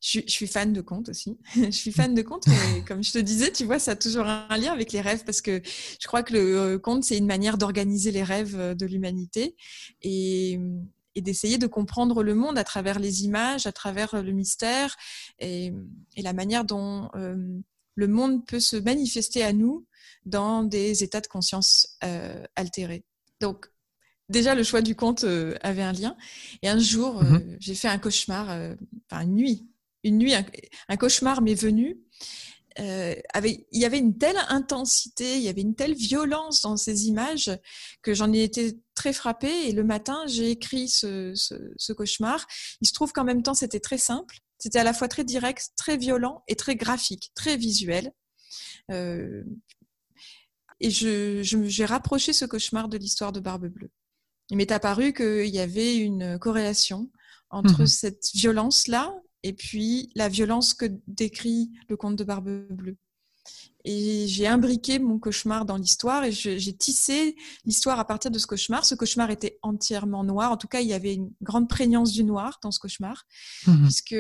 je, 0.02 0.22
suis 0.28 0.48
fan 0.48 0.74
de 0.74 0.82
contes 0.82 1.10
aussi. 1.10 1.38
je 1.56 1.72
suis 1.72 1.92
fan 1.92 2.14
de 2.14 2.22
contes, 2.22 2.48
mais 2.48 2.82
comme 2.88 3.04
je 3.04 3.12
te 3.12 3.18
disais, 3.18 3.52
tu 3.52 3.66
vois, 3.66 3.80
ça 3.80 3.92
a 3.92 3.96
toujours 3.96 4.26
un 4.26 4.58
lien 4.58 4.72
avec 4.72 4.92
les 4.92 5.02
rêves 5.02 5.24
parce 5.26 5.42
que 5.42 5.62
je 5.64 6.08
crois 6.08 6.24
que 6.24 6.34
le 6.34 6.58
euh, 6.58 6.80
conte, 6.80 7.04
c'est 7.04 7.18
une 7.18 7.26
manière 7.26 7.58
d'organiser 7.58 8.12
les 8.12 8.24
rêves 8.24 8.60
euh, 8.60 8.76
de 8.76 8.86
l'humanité 8.86 9.56
et, 10.02 10.60
d'essayer 11.16 11.58
de 11.58 11.66
comprendre 11.66 12.22
le 12.22 12.36
monde 12.36 12.60
à 12.60 12.64
travers 12.64 13.00
les 13.00 13.26
images, 13.26 13.66
à 13.66 13.72
travers 13.72 14.14
euh, 14.14 14.22
le 14.22 14.34
mystère 14.34 14.96
et, 15.40 15.74
la 16.16 16.32
manière 16.32 16.64
dont 16.64 17.10
le 17.16 18.08
monde 18.08 18.46
peut 18.46 18.60
se 18.60 18.76
manifester 18.76 19.44
à 19.44 19.52
nous 19.52 19.88
dans 20.26 20.62
des 20.62 21.04
états 21.04 21.22
de 21.22 21.26
conscience 21.26 21.98
altérés. 22.56 23.04
Donc, 23.40 23.68
déjà 24.30 24.56
le 24.56 24.64
choix 24.64 24.82
du 24.82 24.96
conte 24.96 25.26
avait 25.62 25.82
un 25.82 25.94
lien. 25.94 26.16
Et 26.62 26.70
un 26.70 26.80
jour, 26.80 27.24
mmh 27.24 27.58
j'ai 27.60 27.76
fait 27.76 27.88
un 27.88 27.98
cauchemar, 27.98 28.50
enfin 29.10 29.22
une 29.22 29.36
nuit, 29.36 29.68
une 30.04 30.18
nuit, 30.18 30.34
un, 30.34 30.98
cauchemar 30.98 31.42
m'est 31.42 31.56
venu. 31.56 31.98
Euh, 32.80 33.16
il 33.42 33.66
y 33.80 33.86
avait 33.86 33.98
une 33.98 34.18
telle 34.18 34.38
intensité, 34.50 35.38
il 35.38 35.42
y 35.42 35.50
avait 35.50 35.62
une 35.62 35.76
telle 35.76 35.96
violence 35.96 36.62
dans 36.62 36.78
ces 36.78 37.08
images 37.08 37.52
que 38.04 38.14
j'en 38.14 38.32
ai 38.34 38.44
été 38.44 38.80
très 38.94 39.14
frappée. 39.14 39.70
Et 39.70 39.72
le 39.72 39.84
matin, 39.84 40.24
j'ai 40.28 40.52
écrit 40.52 40.88
ce, 40.88 41.94
cauchemar. 41.94 42.46
Il 42.82 42.88
se 42.88 42.94
trouve 42.94 43.14
qu'en 43.14 43.24
même 43.24 43.44
temps, 43.44 43.56
c'était 43.56 43.80
très 43.80 43.98
simple. 43.98 44.38
C'était 44.60 44.80
à 44.80 44.84
la 44.84 44.94
fois 44.94 45.08
très 45.08 45.24
direct, 45.24 45.70
très 45.76 45.98
violent 45.98 46.44
et 46.48 46.56
très 46.56 46.76
graphique, 46.76 47.32
très 47.36 47.58
visuel. 47.58 48.12
Euh, 48.92 49.44
et 50.80 50.90
j'ai 50.92 51.86
rapproché 51.86 52.34
ce 52.34 52.46
cauchemar 52.46 52.88
de 52.88 52.98
l'histoire 52.98 53.32
de 53.32 53.40
Barbe 53.40 53.68
Bleue. 53.68 53.92
Il 54.50 54.58
m'est 54.58 54.72
apparu 54.72 55.14
qu'il 55.14 55.48
y 55.48 55.60
avait 55.60 55.98
une 55.98 56.40
corrélation 56.40 57.10
entre 57.50 57.84
mmh 57.84 57.88
cette 57.88 58.30
violence-là 58.34 59.14
et 59.44 59.54
puis 59.54 60.10
la 60.16 60.28
violence 60.30 60.74
que 60.74 60.86
décrit 61.08 61.72
le 61.90 61.96
conte 61.96 62.16
de 62.16 62.24
Barbe 62.24 62.68
Bleue. 62.70 62.98
Et 63.86 64.28
j'ai 64.28 64.48
imbriqué 64.48 65.00
mon 65.00 65.18
cauchemar 65.18 65.64
dans 65.64 65.78
l'histoire 65.78 66.26
et 66.26 66.32
j'ai 66.34 66.74
tissé 66.74 67.38
l'histoire 67.64 68.00
à 68.00 68.06
partir 68.06 68.32
de 68.32 68.38
ce 68.38 68.46
cauchemar. 68.46 68.84
Ce 68.84 68.96
cauchemar 68.96 69.32
était 69.32 69.60
entièrement 69.62 70.26
noir. 70.26 70.52
En 70.52 70.58
tout 70.58 70.68
cas, 70.68 70.82
il 70.82 70.88
y 70.88 70.94
avait 70.94 71.14
une 71.14 71.32
grande 71.42 71.70
prégnance 71.70 72.12
du 72.12 72.26
noir 72.26 72.60
dans 72.62 72.72
ce 72.72 72.80
cauchemar, 72.80 73.26
mmh 73.66 73.84
puisque 73.84 74.16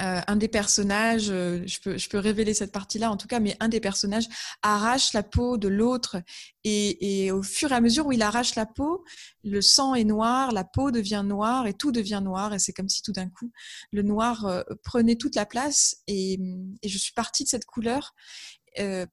euh, 0.00 0.20
un 0.26 0.36
des 0.36 0.48
personnages, 0.48 1.28
euh, 1.28 1.62
je, 1.66 2.08
peux, 2.08 2.18
révéler 2.18 2.54
cette 2.54 2.72
partie-là 2.72 3.10
en 3.10 3.18
tout 3.18 3.28
cas, 3.28 3.40
mais 3.40 3.56
un 3.60 3.68
des 3.68 3.80
personnages 3.80 4.26
arrache 4.62 5.12
la 5.12 5.22
peau 5.22 5.58
de 5.58 5.68
l'autre 5.68 6.16
et, 6.64 7.30
au 7.30 7.42
fur 7.42 7.72
et 7.72 7.74
à 7.74 7.80
mesure 7.82 8.06
où 8.06 8.12
il 8.12 8.22
arrache 8.22 8.54
la 8.54 8.64
peau, 8.64 9.04
le 9.44 9.60
sang 9.60 9.94
est 9.94 10.04
noir, 10.04 10.52
la 10.52 10.64
peau 10.64 10.90
devient 10.90 11.22
noire 11.26 11.66
et 11.66 11.74
tout 11.74 11.92
devient 11.92 12.22
noir 12.24 12.54
et 12.54 12.58
c'est 12.58 12.72
comme 12.72 12.88
si 12.88 13.02
tout 13.02 13.12
d'un 13.12 13.28
coup 13.28 13.52
le 13.90 14.02
noir 14.02 14.46
euh, 14.46 14.62
prenait 14.82 15.16
toute 15.16 15.34
la 15.34 15.44
place 15.44 15.98
et, 16.06 16.38
je 16.82 16.98
suis 16.98 17.12
partie 17.12 17.44
de 17.44 17.48
cette 17.48 17.66
couleur 17.66 18.14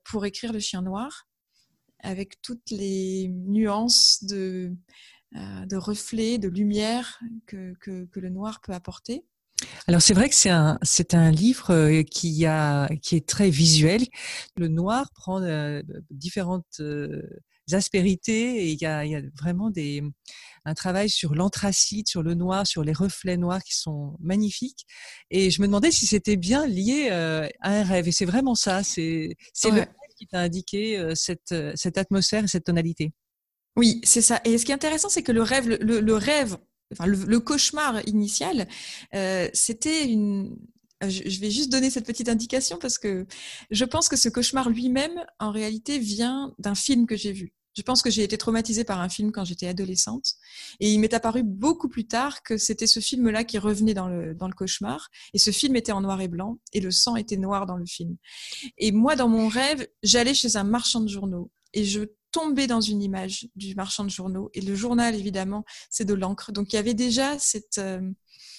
pour 0.06 0.26
écrire 0.26 0.54
le 0.54 0.60
chien 0.60 0.82
noir 0.82 1.28
avec 2.02 2.42
toutes 2.42 2.72
les 2.72 3.28
nuances 3.28 4.24
de, 4.24 4.74
reflets, 5.74 6.38
de 6.38 6.48
lumière 6.48 7.20
que 7.48 7.76
le 8.16 8.30
noir 8.30 8.62
peut 8.62 8.74
apporter. 8.74 9.26
Alors 9.88 10.02
c'est 10.02 10.14
vrai 10.14 10.30
que 10.30 10.36
c'est 10.36 10.50
un 10.50 10.78
c'est 10.84 11.14
un 11.14 11.32
livre 11.32 11.72
euh, 11.72 12.04
qui 12.04 12.46
a 12.46 12.88
qui 13.02 13.16
est 13.16 13.28
très 13.28 13.50
visuel. 13.50 14.06
Le 14.58 14.68
noir 14.68 15.12
prend 15.14 15.42
euh, 15.42 15.82
différentes 16.12 16.80
euh, 16.80 17.22
aspérités 17.72 18.64
et 18.64 18.72
il 18.72 18.82
y 18.82 18.86
a, 18.86 19.06
il 19.06 19.12
y 19.12 19.16
a 19.16 19.22
vraiment 19.38 19.70
des 19.70 20.04
un 20.66 20.74
travail 20.74 21.10
sur 21.10 21.36
l'anthracite, 21.36 22.08
sur 22.08 22.22
le 22.22 22.34
noir, 22.34 22.68
sur 22.68 22.84
les 22.84 22.94
reflets 22.94 23.38
noirs 23.38 23.64
qui 23.64 23.76
sont 23.76 24.16
magnifiques. 24.20 24.86
Et 25.32 25.50
je 25.52 25.62
me 25.62 25.68
demandais 25.68 25.92
si 25.92 26.06
c'était 26.06 26.36
bien 26.36 26.68
lié 26.68 27.10
à 27.10 27.50
un 27.62 27.84
rêve. 27.84 28.08
Et 28.08 28.12
c'est 28.12 28.26
vraiment 28.26 28.56
ça. 28.56 28.84
C'est 28.84 29.36
c'est 29.54 29.72
le 29.72 29.80
rêve 29.80 29.88
qui 30.18 30.28
t'a 30.28 30.40
indiqué 30.40 31.14
cette 31.16 31.56
cette 31.76 31.98
atmosphère 31.98 32.44
et 32.44 32.48
cette 32.48 32.66
tonalité. 32.66 33.14
Oui, 33.76 34.02
c'est 34.04 34.22
ça. 34.22 34.42
Et 34.44 34.58
ce 34.58 34.66
qui 34.66 34.72
est 34.72 34.76
intéressant, 34.76 35.10
c'est 35.10 35.24
que 35.24 35.32
le 35.32 35.42
rêve, 35.42 35.70
le, 35.70 36.02
le 36.02 36.14
rêve 36.14 36.58
enfin, 36.92 37.06
le, 37.06 37.40
cauchemar 37.40 38.02
initial, 38.08 38.68
euh, 39.14 39.50
c'était 39.54 40.06
une. 40.06 40.56
Je, 41.02 41.40
vais 41.40 41.50
juste 41.50 41.72
donner 41.72 41.90
cette 41.90 42.06
petite 42.06 42.28
indication 42.28 42.78
parce 42.78 42.98
que 42.98 43.26
je 43.72 43.86
pense 43.86 44.10
que 44.10 44.18
ce 44.18 44.28
cauchemar 44.28 44.70
lui-même, 44.70 45.24
en 45.40 45.52
réalité, 45.52 45.98
vient 45.98 46.54
d'un 46.60 46.76
film 46.76 47.08
que 47.08 47.16
j'ai 47.16 47.32
vu. 47.32 47.54
Je 47.78 47.84
pense 47.84 48.02
que 48.02 48.10
j'ai 48.10 48.24
été 48.24 48.38
traumatisée 48.38 48.84
par 48.84 49.00
un 49.00 49.08
film 49.08 49.32
quand 49.32 49.46
j'étais 49.46 49.68
adolescente. 49.68 50.34
Et 50.82 50.92
il 50.92 51.00
m'est 51.00 51.14
apparu 51.14 51.44
beaucoup 51.44 51.88
plus 51.88 52.06
tard 52.06 52.44
que 52.44 52.58
c'était 52.58 52.88
ce 52.88 53.00
film-là 53.00 53.46
qui 53.46 53.58
revenait 53.58 53.94
dans 53.94 54.10
le, 54.10 54.36
dans 54.36 54.48
le 54.48 54.54
cauchemar. 54.54 55.10
Et 55.34 55.38
ce 55.38 55.52
film 55.52 55.78
était 55.78 55.94
en 55.94 56.02
noir 56.02 56.20
et 56.20 56.28
blanc 56.28 56.60
et 56.74 56.82
le 56.82 56.92
sang 56.92 57.16
était 57.16 57.38
noir 57.38 57.66
dans 57.66 57.78
le 57.78 57.86
film. 57.86 58.18
Et 58.78 58.92
moi, 58.92 59.16
dans 59.16 59.30
mon 59.30 59.48
rêve, 59.48 59.88
j'allais 60.04 60.34
chez 60.34 60.58
un 60.58 60.66
marchand 60.66 61.00
de 61.00 61.08
journaux 61.08 61.52
et 61.74 61.86
je 61.86 62.02
tomber 62.32 62.68
dans 62.68 62.82
une 62.82 63.02
image 63.02 63.48
du 63.56 63.76
marchand 63.76 64.04
de 64.04 64.10
journaux. 64.10 64.50
Et 64.54 64.62
le 64.62 64.76
journal, 64.76 65.16
évidemment, 65.16 65.66
c'est 65.90 66.06
de 66.06 66.14
l'encre. 66.14 66.52
Donc 66.52 66.74
il 66.74 66.76
y 66.76 66.80
avait 66.80 66.94
déjà 66.94 67.38
cette 67.40 67.78
euh, 67.80 68.02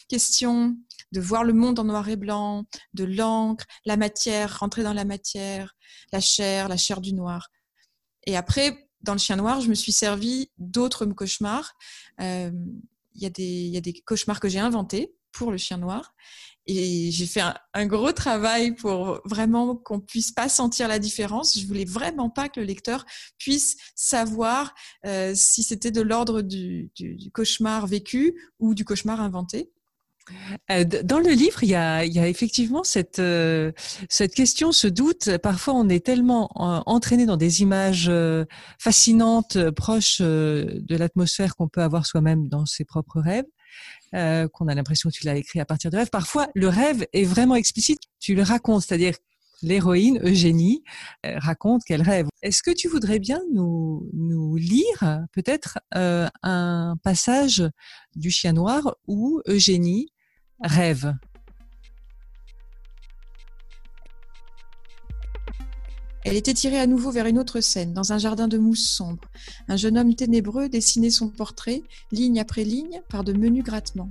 question 0.09 0.77
de 1.13 1.21
voir 1.21 1.45
le 1.45 1.53
monde 1.53 1.79
en 1.79 1.85
noir 1.85 2.09
et 2.09 2.17
blanc, 2.17 2.65
de 2.95 3.05
l'encre, 3.05 3.65
la 3.85 3.97
matière, 3.97 4.59
rentrer 4.61 4.83
dans 4.83 4.93
la 4.93 5.05
matière, 5.05 5.77
la 6.13 6.21
chair, 6.21 6.69
la 6.69 6.77
chair 6.77 7.01
du 7.01 7.15
noir. 7.15 7.49
Et 8.27 8.37
après, 8.37 8.89
dans 9.03 9.13
le 9.13 9.19
chien 9.19 9.37
noir, 9.37 9.61
je 9.61 9.69
me 9.69 9.75
suis 9.75 9.93
servi 9.93 10.51
d'autres 10.59 11.07
cauchemars. 11.07 11.75
Euh, 12.21 12.51
il 13.15 13.23
y, 13.23 13.77
a 13.77 13.81
des 13.81 14.03
cauchemars 14.05 14.41
que 14.41 14.49
j'ai 14.49 14.61
inventés 14.61 15.13
pour 15.33 15.51
le 15.51 15.59
chien 15.59 15.79
noir. 15.79 16.15
Et 16.67 17.11
j'ai 17.11 17.27
fait 17.27 17.43
un, 17.75 17.87
gros 17.87 18.13
travail 18.13 18.75
pour 18.75 19.21
vraiment 19.25 19.77
qu'on 19.77 19.99
puisse 20.01 20.31
pas 20.31 20.49
sentir 20.49 20.89
la 20.89 20.99
différence. 20.99 21.59
Je 21.59 21.67
voulais 21.67 21.85
vraiment 21.85 22.31
pas 22.31 22.49
que 22.49 22.61
le 22.61 22.67
lecteur 22.67 23.07
puisse 23.39 23.77
savoir 23.95 24.75
euh, 25.07 25.33
si 25.35 25.63
c'était 25.63 25.91
de 25.91 26.01
l'ordre 26.01 26.43
du, 26.43 26.91
cauchemar 27.33 27.87
vécu 27.87 28.35
ou 28.59 28.75
du 28.75 28.85
cauchemar 28.85 29.21
inventé. 29.21 29.71
Euh, 30.71 30.85
dans 30.85 31.19
le 31.19 31.31
livre, 31.31 31.63
il 31.63 31.71
y 31.71 31.75
a, 31.75 32.05
effectivement 32.05 32.85
cette, 32.85 33.19
euh, 33.19 33.73
cette 34.09 34.35
question, 34.35 34.73
ce 34.73 34.87
doute. 34.87 35.39
Parfois, 35.39 35.75
on 35.75 35.89
est 35.89 36.05
tellement 36.05 36.51
entraîné 36.55 37.27
dans 37.27 37.37
des 37.37 37.63
images 37.63 38.11
fascinantes, 38.79 39.71
proches 39.71 40.21
de 40.21 40.97
l'atmosphère 40.97 41.57
qu'on 41.57 41.69
peut 41.69 41.83
avoir 41.83 42.07
soi-même 42.07 42.49
dans 42.49 42.67
ses 42.67 42.85
propres 42.85 43.21
rêves, 43.21 43.45
euh, 44.15 44.49
qu'on 44.49 44.67
a 44.67 44.75
l'impression 44.75 45.09
que 45.09 45.15
tu 45.15 45.25
l'as 45.25 45.37
écrit 45.37 45.61
à 45.61 45.65
partir 45.65 45.91
de 45.91 45.97
rêve. 45.97 46.11
Parfois, 46.11 46.49
le 46.57 46.67
rêve 46.69 47.07
est 47.13 47.23
vraiment 47.23 47.55
explicite. 47.55 48.01
Tu 48.19 48.35
le 48.35 48.43
racontes, 48.43 48.83
c'est-à-dire 48.83 49.15
l'héroïne 49.63 50.19
Eugénie 50.25 50.83
euh, 51.25 51.39
raconte 51.39 51.85
qu'elle 51.85 52.03
rêve. 52.03 52.27
Est-ce 52.43 52.65
que 52.65 52.73
tu 52.73 52.89
voudrais 52.89 53.21
bien 53.21 53.41
nous, 53.53 54.57
lire 54.57 55.21
peut-être 55.33 55.79
euh, 55.95 56.29
un 56.43 56.97
passage 57.05 57.63
du 58.17 58.33
Chien 58.33 58.53
Noir 58.53 58.97
où 59.07 59.41
Eugénie 59.47 60.09
rêve 60.63 61.15
Elle 66.23 66.37
était 66.37 66.53
tirée 66.53 66.79
à 66.79 66.87
nouveau 66.87 67.11
vers 67.11 67.27
une 67.27 67.39
autre 67.39 67.61
scène, 67.61 67.95
dans 67.95 68.13
un 68.13 68.19
jardin 68.19 68.47
de 68.47 68.59
mousse 68.59 68.87
sombre. 68.87 69.23
Un 69.69 69.77
jeune 69.77 69.97
homme 69.97 70.15
ténébreux 70.15 70.69
dessinait 70.69 71.11
son 71.11 71.29
portrait, 71.29 71.83
ligne 72.13 72.39
après 72.39 72.63
ligne, 72.63 73.01
par 73.09 73.25
de 73.25 73.33
menus 73.33 73.65
grattements. 73.65 74.09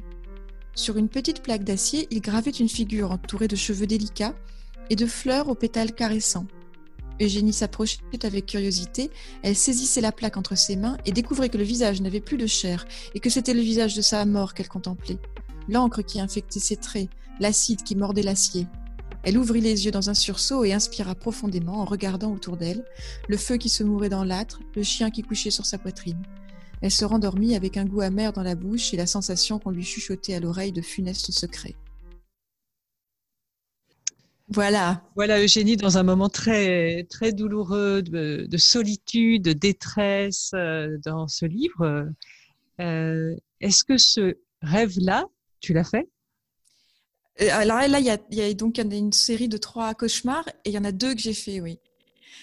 Sur 0.73 0.97
une 0.97 1.07
petite 1.07 1.43
plaque 1.43 1.63
d'acier, 1.63 2.07
il 2.09 2.19
gravait 2.19 2.49
une 2.49 2.67
figure 2.67 3.11
entourée 3.11 3.47
de 3.47 3.55
cheveux 3.55 3.85
délicats 3.85 4.33
et 4.89 4.95
de 4.95 5.05
fleurs 5.05 5.49
aux 5.49 5.55
pétales 5.55 5.93
caressants. 5.93 6.47
Eugénie 7.21 7.53
s'approchait 7.53 7.99
avec 8.23 8.47
curiosité, 8.47 9.11
elle 9.43 9.55
saisissait 9.55 10.01
la 10.01 10.11
plaque 10.11 10.37
entre 10.37 10.57
ses 10.57 10.77
mains 10.77 10.97
et 11.05 11.11
découvrait 11.11 11.49
que 11.49 11.57
le 11.57 11.63
visage 11.63 12.01
n'avait 12.01 12.21
plus 12.21 12.37
de 12.37 12.47
chair 12.47 12.87
et 13.13 13.19
que 13.19 13.29
c'était 13.29 13.53
le 13.53 13.61
visage 13.61 13.93
de 13.93 14.01
sa 14.01 14.25
mort 14.25 14.55
qu'elle 14.55 14.69
contemplait. 14.69 15.19
L'encre 15.69 16.01
qui 16.01 16.19
infectait 16.19 16.59
ses 16.59 16.77
traits, 16.77 17.09
l'acide 17.39 17.83
qui 17.83 17.95
mordait 17.95 18.23
l'acier, 18.23 18.67
elle 19.23 19.37
ouvrit 19.37 19.61
les 19.61 19.85
yeux 19.85 19.91
dans 19.91 20.09
un 20.09 20.13
sursaut 20.13 20.63
et 20.63 20.73
inspira 20.73 21.13
profondément 21.13 21.81
en 21.81 21.85
regardant 21.85 22.31
autour 22.31 22.57
d'elle, 22.57 22.85
le 23.27 23.37
feu 23.37 23.57
qui 23.57 23.69
se 23.69 23.83
mourait 23.83 24.09
dans 24.09 24.23
l'âtre, 24.23 24.61
le 24.75 24.83
chien 24.83 25.11
qui 25.11 25.23
couchait 25.23 25.51
sur 25.51 25.65
sa 25.65 25.77
poitrine. 25.77 26.21
Elle 26.81 26.91
se 26.91 27.03
rendormit 27.03 27.55
avec 27.55 27.75
un 27.75 27.85
goût 27.85 28.01
amer 28.01 28.31
dans 28.31 28.43
la 28.43 28.55
bouche 28.55 28.93
et 28.93 28.97
la 28.97 29.05
sensation 29.05 29.59
qu'on 29.59 29.71
lui 29.71 29.83
chuchotait 29.83 30.35
à 30.35 30.39
l'oreille 30.39 30.71
de 30.71 30.81
funestes 30.81 31.31
secrets. 31.31 31.75
Voilà. 34.47 35.03
Voilà 35.15 35.43
Eugénie 35.43 35.77
dans 35.77 35.97
un 35.97 36.03
moment 36.03 36.29
très 36.29 37.03
très 37.09 37.33
douloureux 37.33 38.01
de, 38.01 38.57
solitude, 38.57 39.43
de 39.43 39.53
détresse 39.53 40.51
euh, 40.55 40.97
dans 41.05 41.27
ce 41.27 41.45
livre. 41.45 42.07
Euh, 42.79 43.35
est-ce 43.59 43.83
que 43.83 43.97
ce 43.97 44.37
rêve-là, 44.61 45.25
tu 45.59 45.73
l'as 45.73 45.83
fait? 45.83 46.09
Euh, 47.41 47.49
alors 47.51 47.77
là, 47.77 47.99
il 47.99 48.05
y 48.05 48.41
a, 48.41 48.53
donc 48.53 48.77
une 48.77 49.13
série 49.13 49.47
de 49.47 49.57
trois 49.57 49.93
cauchemars 49.93 50.47
et 50.65 50.69
il 50.69 50.73
y 50.73 50.77
en 50.77 50.83
a 50.83 50.91
deux 50.91 51.13
que 51.13 51.21
j'ai 51.21 51.33
fait, 51.33 51.61
oui. 51.61 51.79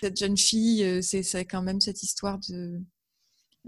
Cette 0.00 0.16
jeune 0.16 0.37
fille, 0.37 0.85
euh, 0.85 1.02
c'est 1.02 1.44
quand 1.44 1.62
même 1.62 1.80
cette 1.80 2.02
histoire 2.02 2.38
de 2.49 2.80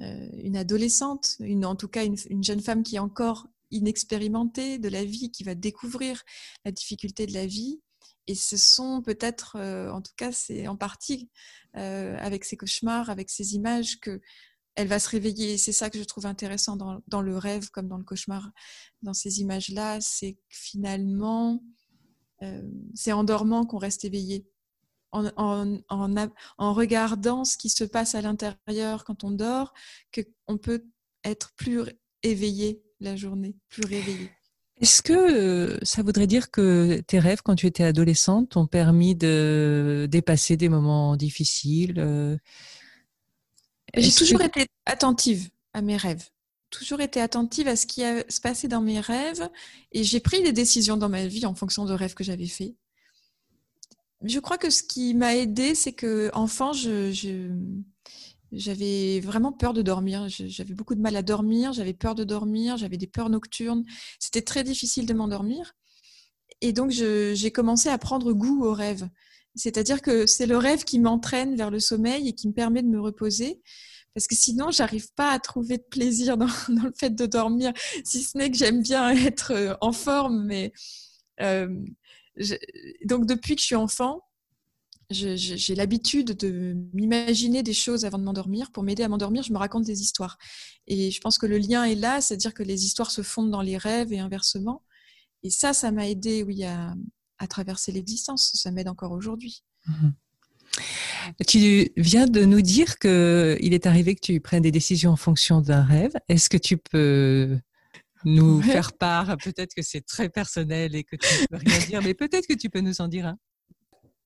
euh, 0.00 0.28
une 0.42 0.56
adolescente, 0.56 1.36
une, 1.40 1.64
en 1.64 1.76
tout 1.76 1.88
cas 1.88 2.04
une, 2.04 2.44
jeune 2.44 2.60
femme 2.60 2.82
qui 2.82 2.96
est 2.96 3.00
encore 3.00 3.46
inexpérimentée 3.70 4.78
de 4.78 4.88
la 4.88 5.04
vie, 5.04 5.30
qui 5.30 5.44
va 5.44 5.54
découvrir 5.54 6.22
la 6.64 6.72
difficulté 6.72 7.26
de 7.26 7.34
la 7.34 7.46
vie. 7.46 7.80
Et 8.26 8.34
ce 8.34 8.56
sont 8.58 9.00
peut-être, 9.02 9.56
en 9.56 10.02
tout 10.02 10.12
cas, 10.16 10.32
c'est 10.32 10.68
en 10.68 10.76
partie 10.76 11.30
avec 11.72 12.44
ces 12.44 12.58
cauchemars, 12.58 13.08
avec 13.08 13.30
ces 13.30 13.54
images 13.54 14.00
que 14.00 14.20
elle 14.78 14.86
va 14.86 15.00
se 15.00 15.08
réveiller. 15.08 15.58
C'est 15.58 15.72
ça 15.72 15.90
que 15.90 15.98
je 15.98 16.04
trouve 16.04 16.24
intéressant 16.24 16.76
dans, 16.76 17.20
le 17.20 17.36
rêve 17.36 17.68
comme 17.70 17.88
dans 17.88 17.98
le 17.98 18.04
cauchemar, 18.04 18.52
dans 19.02 19.12
ces 19.12 19.40
images-là, 19.40 20.00
c'est 20.00 20.34
que 20.34 20.38
finalement, 20.48 21.60
euh, 22.42 22.62
c'est 22.94 23.12
en 23.12 23.24
dormant 23.24 23.66
qu'on 23.66 23.78
reste 23.78 24.04
éveillé. 24.04 24.46
En, 25.10 25.26
en, 25.88 26.72
regardant 26.74 27.44
ce 27.44 27.56
qui 27.56 27.70
se 27.70 27.82
passe 27.82 28.14
à 28.14 28.20
l'intérieur 28.20 29.04
quand 29.04 29.24
on 29.24 29.30
dort, 29.30 29.72
qu'on 30.14 30.58
peut 30.58 30.84
être 31.24 31.54
plus 31.56 31.80
éveillé 32.22 32.82
la 33.00 33.16
journée, 33.16 33.56
plus 33.68 33.86
réveillé. 33.86 34.30
Est-ce 34.80 35.02
que 35.02 35.12
euh, 35.12 35.78
ça 35.82 36.02
voudrait 36.02 36.26
dire 36.26 36.50
que 36.50 37.00
tes 37.06 37.18
rêves, 37.18 37.40
quand 37.42 37.56
tu 37.56 37.66
étais 37.66 37.84
adolescente, 37.84 38.50
t'ont 38.50 38.66
permis 38.66 39.16
de 39.16 40.06
dépasser 40.10 40.56
des 40.56 40.68
moments 40.68 41.16
difficiles 41.16 41.98
euh, 41.98 42.36
j'ai 43.96 44.12
toujours 44.12 44.42
été 44.42 44.66
attentive 44.86 45.48
à 45.72 45.82
mes 45.82 45.96
rêves, 45.96 46.28
toujours 46.70 47.00
été 47.00 47.20
attentive 47.20 47.68
à 47.68 47.76
ce 47.76 47.86
qui 47.86 48.02
se 48.28 48.40
passait 48.40 48.68
dans 48.68 48.82
mes 48.82 49.00
rêves 49.00 49.48
et 49.92 50.04
j'ai 50.04 50.20
pris 50.20 50.42
des 50.42 50.52
décisions 50.52 50.96
dans 50.96 51.08
ma 51.08 51.26
vie 51.26 51.46
en 51.46 51.54
fonction 51.54 51.84
de 51.84 51.92
rêves 51.92 52.14
que 52.14 52.24
j'avais 52.24 52.46
faits. 52.46 52.74
Je 54.24 54.40
crois 54.40 54.58
que 54.58 54.70
ce 54.70 54.82
qui 54.82 55.14
m'a 55.14 55.36
aidé, 55.36 55.74
c'est 55.76 55.92
que 55.92 56.30
enfant, 56.34 56.72
je, 56.72 57.12
j'avais 58.52 59.20
vraiment 59.20 59.52
peur 59.52 59.74
de 59.74 59.82
dormir. 59.82 60.26
J'avais 60.28 60.74
beaucoup 60.74 60.94
de 60.94 61.00
mal 61.00 61.16
à 61.16 61.22
dormir, 61.22 61.72
j'avais 61.72 61.92
peur 61.92 62.14
de 62.14 62.24
dormir, 62.24 62.76
j'avais 62.76 62.96
des 62.96 63.06
peurs 63.06 63.30
nocturnes. 63.30 63.84
C'était 64.18 64.42
très 64.42 64.64
difficile 64.64 65.06
de 65.06 65.14
m'endormir. 65.14 65.74
Et 66.60 66.72
donc, 66.72 66.90
j'ai 66.90 67.50
commencé 67.52 67.88
à 67.88 67.98
prendre 67.98 68.32
goût 68.32 68.64
aux 68.64 68.72
rêves. 68.72 69.08
C'est-à-dire 69.54 70.02
que 70.02 70.26
c'est 70.26 70.46
le 70.46 70.56
rêve 70.56 70.84
qui 70.84 70.98
m'entraîne 70.98 71.56
vers 71.56 71.70
le 71.70 71.80
sommeil 71.80 72.28
et 72.28 72.32
qui 72.32 72.48
me 72.48 72.52
permet 72.52 72.82
de 72.82 72.88
me 72.88 73.00
reposer. 73.00 73.60
Parce 74.14 74.26
que 74.26 74.34
sinon, 74.34 74.70
j'arrive 74.70 75.12
pas 75.14 75.30
à 75.30 75.38
trouver 75.38 75.78
de 75.78 75.84
plaisir 75.88 76.36
dans, 76.36 76.46
le 76.68 76.92
fait 76.98 77.14
de 77.14 77.26
dormir, 77.26 77.72
si 78.04 78.22
ce 78.22 78.36
n'est 78.36 78.50
que 78.50 78.56
j'aime 78.56 78.82
bien 78.82 79.08
être 79.26 79.52
euh, 79.52 79.74
en 79.80 79.92
forme, 79.92 80.44
mais 80.44 80.72
donc 83.04 83.26
depuis 83.26 83.54
que 83.54 83.60
je 83.60 83.66
suis 83.66 83.74
enfant, 83.74 84.22
j'ai 85.10 85.74
l'habitude 85.74 86.36
de 86.36 86.76
m'imaginer 86.92 87.62
des 87.62 87.72
choses 87.72 88.04
avant 88.04 88.18
de 88.18 88.24
m'endormir. 88.24 88.70
Pour 88.72 88.82
m'aider 88.82 89.02
à 89.02 89.08
m'endormir, 89.08 89.42
je 89.42 89.52
me 89.52 89.58
raconte 89.58 89.84
des 89.84 90.02
histoires. 90.02 90.36
Et 90.86 91.10
je 91.10 91.20
pense 91.20 91.38
que 91.38 91.46
le 91.46 91.56
lien 91.56 91.84
est 91.84 91.94
là, 91.94 92.20
c'est-à-dire 92.20 92.52
que 92.52 92.62
les 92.62 92.84
histoires 92.84 93.10
se 93.10 93.22
fondent 93.22 93.50
dans 93.50 93.62
les 93.62 93.78
rêves 93.78 94.12
et 94.12 94.18
inversement. 94.18 94.82
Et 95.42 95.50
ça, 95.50 95.72
ça 95.72 95.92
m'a 95.92 96.08
aidé, 96.08 96.42
oui, 96.42 96.64
à, 96.64 96.94
traverser 97.46 97.92
l'existence. 97.92 98.52
Ça 98.54 98.70
m'aide 98.70 98.88
encore 98.88 99.12
aujourd'hui. 99.12 99.62
Mhm. 99.86 100.12
Tu 101.46 101.90
viens 101.96 102.26
de 102.26 102.44
nous 102.44 102.60
dire 102.60 102.98
qu'il 102.98 103.74
est 103.74 103.86
arrivé 103.86 104.14
que 104.14 104.20
tu 104.20 104.40
prennes 104.40 104.62
des 104.62 104.70
décisions 104.70 105.12
en 105.12 105.16
fonction 105.16 105.60
d'un 105.60 105.82
rêve. 105.82 106.12
Est-ce 106.28 106.48
que 106.48 106.56
tu 106.56 106.76
peux 106.76 107.58
nous 108.24 108.62
faire 108.62 108.92
part? 108.92 109.36
Peut-être 109.38 109.74
que 109.74 109.82
c'est 109.82 110.02
très 110.02 110.28
personnel 110.28 110.94
et 110.94 111.04
que 111.04 111.16
tu 111.16 111.42
ne 111.42 111.46
peux 111.46 111.56
rien 111.56 111.78
dire, 111.86 112.02
mais 112.02 112.14
peut-être 112.14 112.46
que 112.46 112.54
tu 112.54 112.70
peux 112.70 112.80
nous 112.80 113.00
en 113.00 113.08
dire 113.08 113.26
un. 113.26 113.38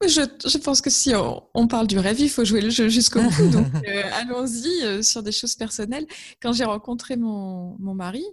Je, 0.06 0.58
pense 0.58 0.80
que 0.80 0.90
si 0.90 1.12
on, 1.14 1.68
parle 1.68 1.86
du 1.86 1.98
rêve, 1.98 2.20
il 2.20 2.28
faut 2.28 2.44
jouer 2.44 2.60
le 2.60 2.70
jeu 2.70 2.88
jusqu'au 2.88 3.22
bout. 3.22 3.48
Donc, 3.52 3.66
euh, 3.86 4.02
allons-y 4.14 4.82
euh, 4.82 5.02
sur 5.02 5.22
des 5.22 5.32
choses 5.32 5.54
personnelles. 5.54 6.06
Quand 6.40 6.52
j'ai 6.52 6.64
rencontré 6.64 7.16
mon, 7.16 7.76
mari, 7.78 8.24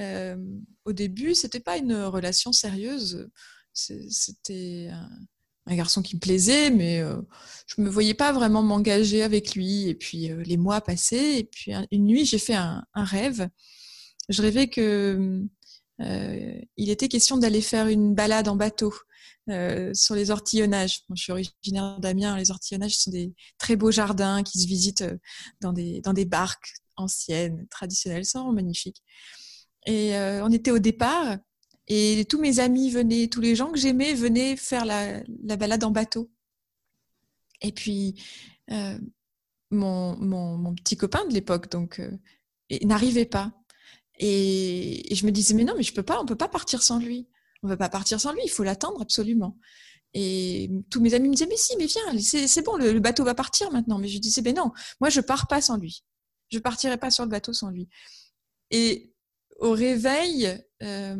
euh, 0.00 0.36
au 0.84 0.92
début, 0.92 1.34
c'était 1.34 1.60
pas 1.60 1.78
une 1.78 1.94
relation 1.94 2.52
sérieuse. 2.52 3.28
C'était 3.76 4.90
un, 5.66 5.76
garçon 5.76 6.02
qui 6.02 6.16
me 6.16 6.20
plaisait, 6.20 6.70
mais 6.70 7.02
je 7.66 7.80
me 7.80 7.88
voyais 7.88 8.14
pas 8.14 8.32
vraiment 8.32 8.62
m'engager 8.62 9.22
avec 9.22 9.54
lui. 9.54 9.88
Et 9.88 9.94
puis 9.94 10.30
les 10.44 10.56
mois 10.56 10.80
passaient, 10.80 11.40
et 11.40 11.44
puis 11.44 11.72
une 11.90 12.06
nuit, 12.06 12.24
j'ai 12.24 12.38
fait 12.38 12.54
un, 12.54 12.86
rêve. 12.94 13.48
Je 14.28 14.42
rêvais 14.42 14.68
que 14.68 15.42
il 15.98 16.90
était 16.90 17.08
question 17.08 17.36
d'aller 17.36 17.60
faire 17.60 17.88
une 17.88 18.14
balade 18.14 18.48
en 18.48 18.56
bateau. 18.56 18.94
Euh, 19.48 19.94
sur 19.94 20.16
les 20.16 20.32
ortillonnages. 20.32 21.02
je 21.14 21.22
suis 21.22 21.32
originaire 21.32 22.00
d'Amiens. 22.00 22.36
Les 22.36 22.50
ortillonnages 22.50 22.96
sont 22.96 23.12
des 23.12 23.32
très 23.58 23.76
beaux 23.76 23.92
jardins 23.92 24.42
qui 24.42 24.58
se 24.58 24.66
visitent 24.66 25.02
euh, 25.02 25.18
dans 25.60 25.72
des, 25.72 26.00
dans 26.00 26.12
des 26.12 26.24
barques 26.24 26.74
anciennes, 26.96 27.66
traditionnelles. 27.70 28.24
C'est 28.24 28.38
vraiment 28.38 28.52
magnifique. 28.52 29.02
Et 29.86 30.16
euh, 30.16 30.44
on 30.44 30.50
était 30.50 30.72
au 30.72 30.80
départ 30.80 31.38
et 31.88 32.24
tous 32.28 32.40
mes 32.40 32.58
amis 32.58 32.90
venaient, 32.90 33.28
tous 33.28 33.40
les 33.40 33.54
gens 33.54 33.70
que 33.70 33.78
j'aimais 33.78 34.14
venaient 34.14 34.56
faire 34.56 34.84
la, 34.84 35.22
la, 35.44 35.56
balade 35.56 35.84
en 35.84 35.90
bateau. 35.90 36.30
Et 37.62 37.72
puis, 37.72 38.22
mon, 39.70 40.16
mon, 40.16 40.56
mon, 40.58 40.74
petit 40.74 40.96
copain 40.96 41.24
de 41.26 41.32
l'époque, 41.32 41.70
donc, 41.70 42.02
n'arrivait 42.82 43.24
pas. 43.26 43.52
Et, 44.18 45.14
je 45.14 45.26
me 45.26 45.30
disais, 45.30 45.54
mais 45.54 45.64
non, 45.64 45.74
mais 45.76 45.82
je 45.82 45.94
peux 45.94 46.02
pas, 46.02 46.20
on 46.20 46.26
peut 46.26 46.36
pas 46.36 46.48
partir 46.48 46.82
sans 46.82 46.98
lui 46.98 47.28
on 47.62 47.68
va 47.68 47.76
pas 47.76 47.88
partir 47.88 48.20
sans 48.20 48.32
lui, 48.32 48.42
il 48.44 48.50
faut 48.50 48.62
l'attendre 48.62 49.00
absolument. 49.02 49.58
Et 50.14 50.70
tous 50.90 51.00
mes 51.00 51.14
amis 51.14 51.28
me 51.28 51.34
disaient, 51.34 51.48
mais 51.48 51.56
si, 51.56 51.76
mais 51.76 51.86
viens, 51.86 52.18
c'est 52.20 52.62
bon, 52.62 52.76
le, 52.76 52.98
bateau 53.00 53.24
va 53.24 53.34
partir 53.34 53.70
maintenant. 53.70 53.98
Mais 53.98 54.08
je 54.08 54.18
disais, 54.18 54.40
mais 54.42 54.52
non, 54.52 54.72
moi, 55.00 55.10
je 55.10 55.20
pars 55.20 55.46
pas 55.46 55.60
sans 55.60 55.76
lui. 55.76 56.04
Je 56.48 56.58
partirai 56.58 56.96
pas 56.96 57.10
sur 57.10 57.24
le 57.24 57.30
bateau 57.30 57.52
sans 57.52 57.70
lui. 57.70 57.88
Et 58.70 59.12
au 59.58 59.72
réveil, 59.72 60.58
euh, 60.82 61.16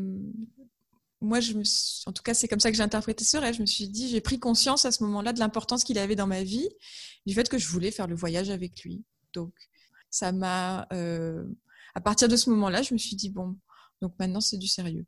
moi, 1.20 1.38
en 2.06 2.12
tout 2.12 2.22
cas, 2.22 2.34
c'est 2.34 2.48
comme 2.48 2.60
ça 2.60 2.70
que 2.70 2.76
j'ai 2.76 2.82
interprété 2.82 3.24
ce 3.24 3.36
rêve. 3.36 3.54
Je 3.54 3.60
me 3.60 3.66
suis 3.66 3.88
dit, 3.88 4.08
j'ai 4.08 4.20
pris 4.20 4.38
conscience 4.38 4.84
à 4.84 4.92
ce 4.92 5.02
moment-là 5.04 5.32
de 5.32 5.38
l'importance 5.38 5.82
qu'il 5.82 5.98
avait 5.98 6.16
dans 6.16 6.26
ma 6.26 6.42
vie, 6.42 6.68
du 7.24 7.34
fait 7.34 7.48
que 7.48 7.58
je 7.58 7.68
voulais 7.68 7.90
faire 7.90 8.06
le 8.06 8.14
voyage 8.14 8.50
avec 8.50 8.82
lui. 8.82 9.02
Donc, 9.32 9.54
ça 10.10 10.32
m'a, 10.32 10.86
euh, 10.92 11.44
à 11.94 12.00
partir 12.00 12.28
de 12.28 12.36
ce 12.36 12.50
moment-là, 12.50 12.82
je 12.82 12.92
me 12.92 12.98
suis 12.98 13.16
dit, 13.16 13.30
bon, 13.30 13.56
donc 14.02 14.14
maintenant, 14.18 14.40
c'est 14.40 14.58
du 14.58 14.68
sérieux. 14.68 15.06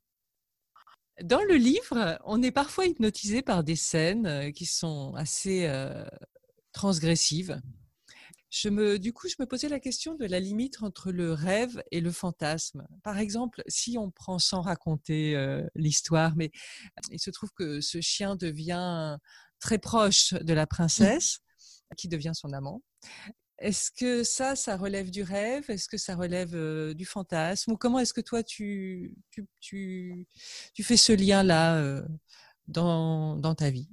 Dans 1.22 1.42
le 1.42 1.56
livre, 1.56 2.18
on 2.24 2.42
est 2.42 2.52
parfois 2.52 2.86
hypnotisé 2.86 3.42
par 3.42 3.64
des 3.64 3.76
scènes 3.76 4.26
euh, 4.26 4.50
qui 4.50 4.66
sont 4.66 5.14
assez 5.16 5.66
euh, 5.66 6.04
transgressives. 6.72 7.60
Je 8.50 8.70
me, 8.70 8.98
du 8.98 9.12
coup, 9.12 9.28
je 9.28 9.34
me 9.38 9.46
posais 9.46 9.68
la 9.68 9.78
question 9.78 10.14
de 10.14 10.24
la 10.24 10.40
limite 10.40 10.82
entre 10.82 11.12
le 11.12 11.32
rêve 11.32 11.82
et 11.90 12.00
le 12.00 12.10
fantasme. 12.10 12.86
Par 13.02 13.18
exemple, 13.18 13.62
si 13.68 13.98
on 13.98 14.10
prend 14.10 14.38
sans 14.38 14.62
raconter 14.62 15.36
euh, 15.36 15.66
l'histoire, 15.74 16.34
mais 16.34 16.50
il 17.10 17.20
se 17.20 17.30
trouve 17.30 17.50
que 17.54 17.80
ce 17.80 18.00
chien 18.00 18.36
devient 18.36 19.18
très 19.60 19.78
proche 19.78 20.32
de 20.32 20.54
la 20.54 20.66
princesse, 20.66 21.40
qui 21.96 22.08
devient 22.08 22.32
son 22.34 22.52
amant. 22.52 22.82
Est-ce 23.58 23.90
que 23.90 24.24
ça, 24.24 24.56
ça 24.56 24.76
relève 24.76 25.11
du 25.11 25.22
rêve? 25.22 25.68
Est-ce 25.68 25.88
que 25.88 25.98
ça 25.98 26.14
relève 26.14 26.94
du 26.94 27.04
fantasme? 27.04 27.72
Ou 27.72 27.76
comment 27.76 27.98
est-ce 27.98 28.14
que 28.14 28.20
toi, 28.20 28.42
tu, 28.42 29.14
tu, 29.61 30.26
tu, 30.74 30.84
fais 30.84 30.96
ce 30.96 31.12
lien-là 31.12 32.02
dans, 32.68 33.37
dans, 33.37 33.54
ta 33.54 33.70
vie? 33.70 33.90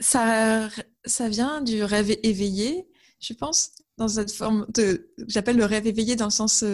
Ça, 0.00 0.68
ça 1.08 1.28
vient 1.28 1.60
du 1.60 1.82
rêve 1.82 2.16
éveillé, 2.22 2.86
je 3.20 3.32
pense, 3.34 3.70
dans 3.96 4.08
cette 4.08 4.32
forme 4.32 4.66
de... 4.74 5.10
J'appelle 5.26 5.56
le 5.56 5.64
rêve 5.64 5.86
éveillé 5.86 6.16
dans 6.16 6.26
le 6.26 6.30
sens, 6.30 6.64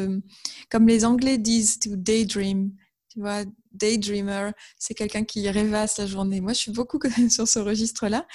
comme 0.71 0.87
les 0.87 1.05
Anglais 1.05 1.39
disent, 1.39 1.79
to 1.79 1.97
daydream. 1.97 2.73
Tu 3.09 3.21
vois, 3.21 3.45
daydreamer, 3.75 4.51
c'est 4.79 4.95
quelqu'un 4.95 5.25
qui 5.25 5.49
rêvasse 5.49 5.99
la 5.99 6.07
journée. 6.07 6.41
Moi, 6.41 6.53
je 6.53 6.59
suis 6.59 6.73
beaucoup 6.73 6.99
sur 7.31 7.47
ce 7.47 7.59
registre-là. 7.59 8.27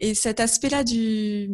Et 0.00 0.14
cet 0.14 0.40
aspect-là 0.40 0.84
du, 0.84 1.48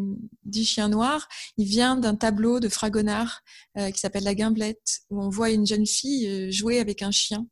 du 0.45 0.65
chien 0.65 0.89
noir, 0.89 1.29
il 1.59 1.67
vient 1.67 1.97
d'un 1.97 2.17
tableau 2.17 2.61
de 2.61 2.69
Fragonard 2.69 3.43
euh, 3.79 3.91
qui 3.91 4.01
s'appelle 4.01 4.25
La 4.25 4.35
Gimblette, 4.35 5.03
où 5.11 5.23
on 5.23 5.29
voit 5.29 5.51
une 5.51 5.67
jeune 5.67 5.87
fille 5.87 6.29
euh, 6.29 6.51
jouer 6.51 6.79
avec 6.79 7.03
un 7.03 7.11
chien. 7.11 7.47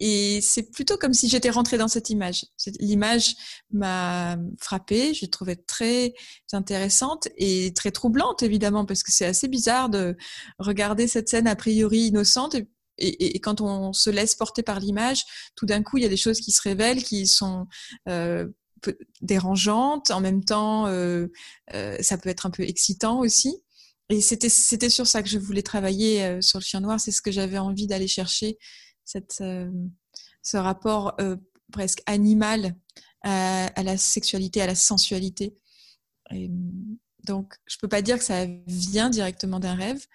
Et 0.00 0.40
c'est 0.42 0.70
plutôt 0.70 0.96
comme 0.96 1.14
si 1.14 1.28
j'étais 1.28 1.50
rentrée 1.50 1.78
dans 1.78 1.88
cette 1.88 2.10
image. 2.10 2.46
L'image 2.78 3.34
m'a 3.72 4.36
frappée, 4.60 5.12
je 5.14 5.22
l'ai 5.22 5.30
trouvée 5.30 5.56
très 5.56 6.14
intéressante 6.52 7.28
et 7.36 7.72
très 7.74 7.90
troublante, 7.90 8.42
évidemment, 8.42 8.84
parce 8.84 9.02
que 9.02 9.12
c'est 9.12 9.26
assez 9.26 9.48
bizarre 9.48 9.88
de 9.88 10.16
regarder 10.58 11.08
cette 11.08 11.28
scène 11.28 11.48
a 11.48 11.56
priori 11.56 12.06
innocente 12.06 12.56
et, 12.98 13.38
quand 13.40 13.60
on 13.60 13.92
se 13.92 14.10
laisse 14.10 14.34
porter 14.34 14.62
par 14.62 14.80
l'image, 14.80 15.24
tout 15.54 15.66
d'un 15.66 15.82
coup, 15.82 15.98
il 15.98 16.02
y 16.02 16.06
a 16.06 16.10
des 16.10 16.16
choses 16.16 16.40
qui 16.40 16.52
se 16.52 16.60
révèlent, 16.62 17.02
qui 17.02 17.26
sont 17.26 17.66
euh, 18.08 18.46
dérangeantes. 19.22 20.10
En 20.10 20.20
même 20.20 20.44
temps, 20.44 20.86
euh, 20.86 21.28
euh, 21.74 21.96
ça 22.00 22.18
peut 22.18 22.28
être 22.28 22.46
un 22.46 22.50
peu 22.50 22.64
excitant 22.64 23.20
aussi. 23.20 23.62
Et 24.10 24.22
c'était 24.22 24.48
sur 24.88 25.06
ça 25.06 25.22
que 25.22 25.28
je 25.28 25.38
voulais 25.38 25.62
travailler 25.62 26.40
sur 26.40 26.58
le 26.58 26.64
chien 26.64 26.80
noir. 26.80 26.98
C'est 26.98 27.10
ce 27.10 27.20
que 27.20 27.30
j'avais 27.30 27.58
envie 27.58 27.86
d'aller 27.86 28.08
chercher, 28.08 28.56
cette 29.08 29.42
ce 30.42 30.56
rapport 30.56 31.16
presque 31.72 32.02
animal 32.06 32.74
à, 33.22 33.82
la 33.82 33.96
sexualité, 33.96 34.62
à 34.62 34.66
la 34.66 34.74
sensualité. 34.74 35.56
donc, 37.24 37.54
je 37.66 37.76
peux 37.78 37.88
pas 37.88 38.02
dire 38.02 38.18
que 38.18 38.24
ça 38.24 38.46
vient 38.66 39.10
directement 39.10 39.60
d'un 39.60 39.74
rêve 39.74 40.06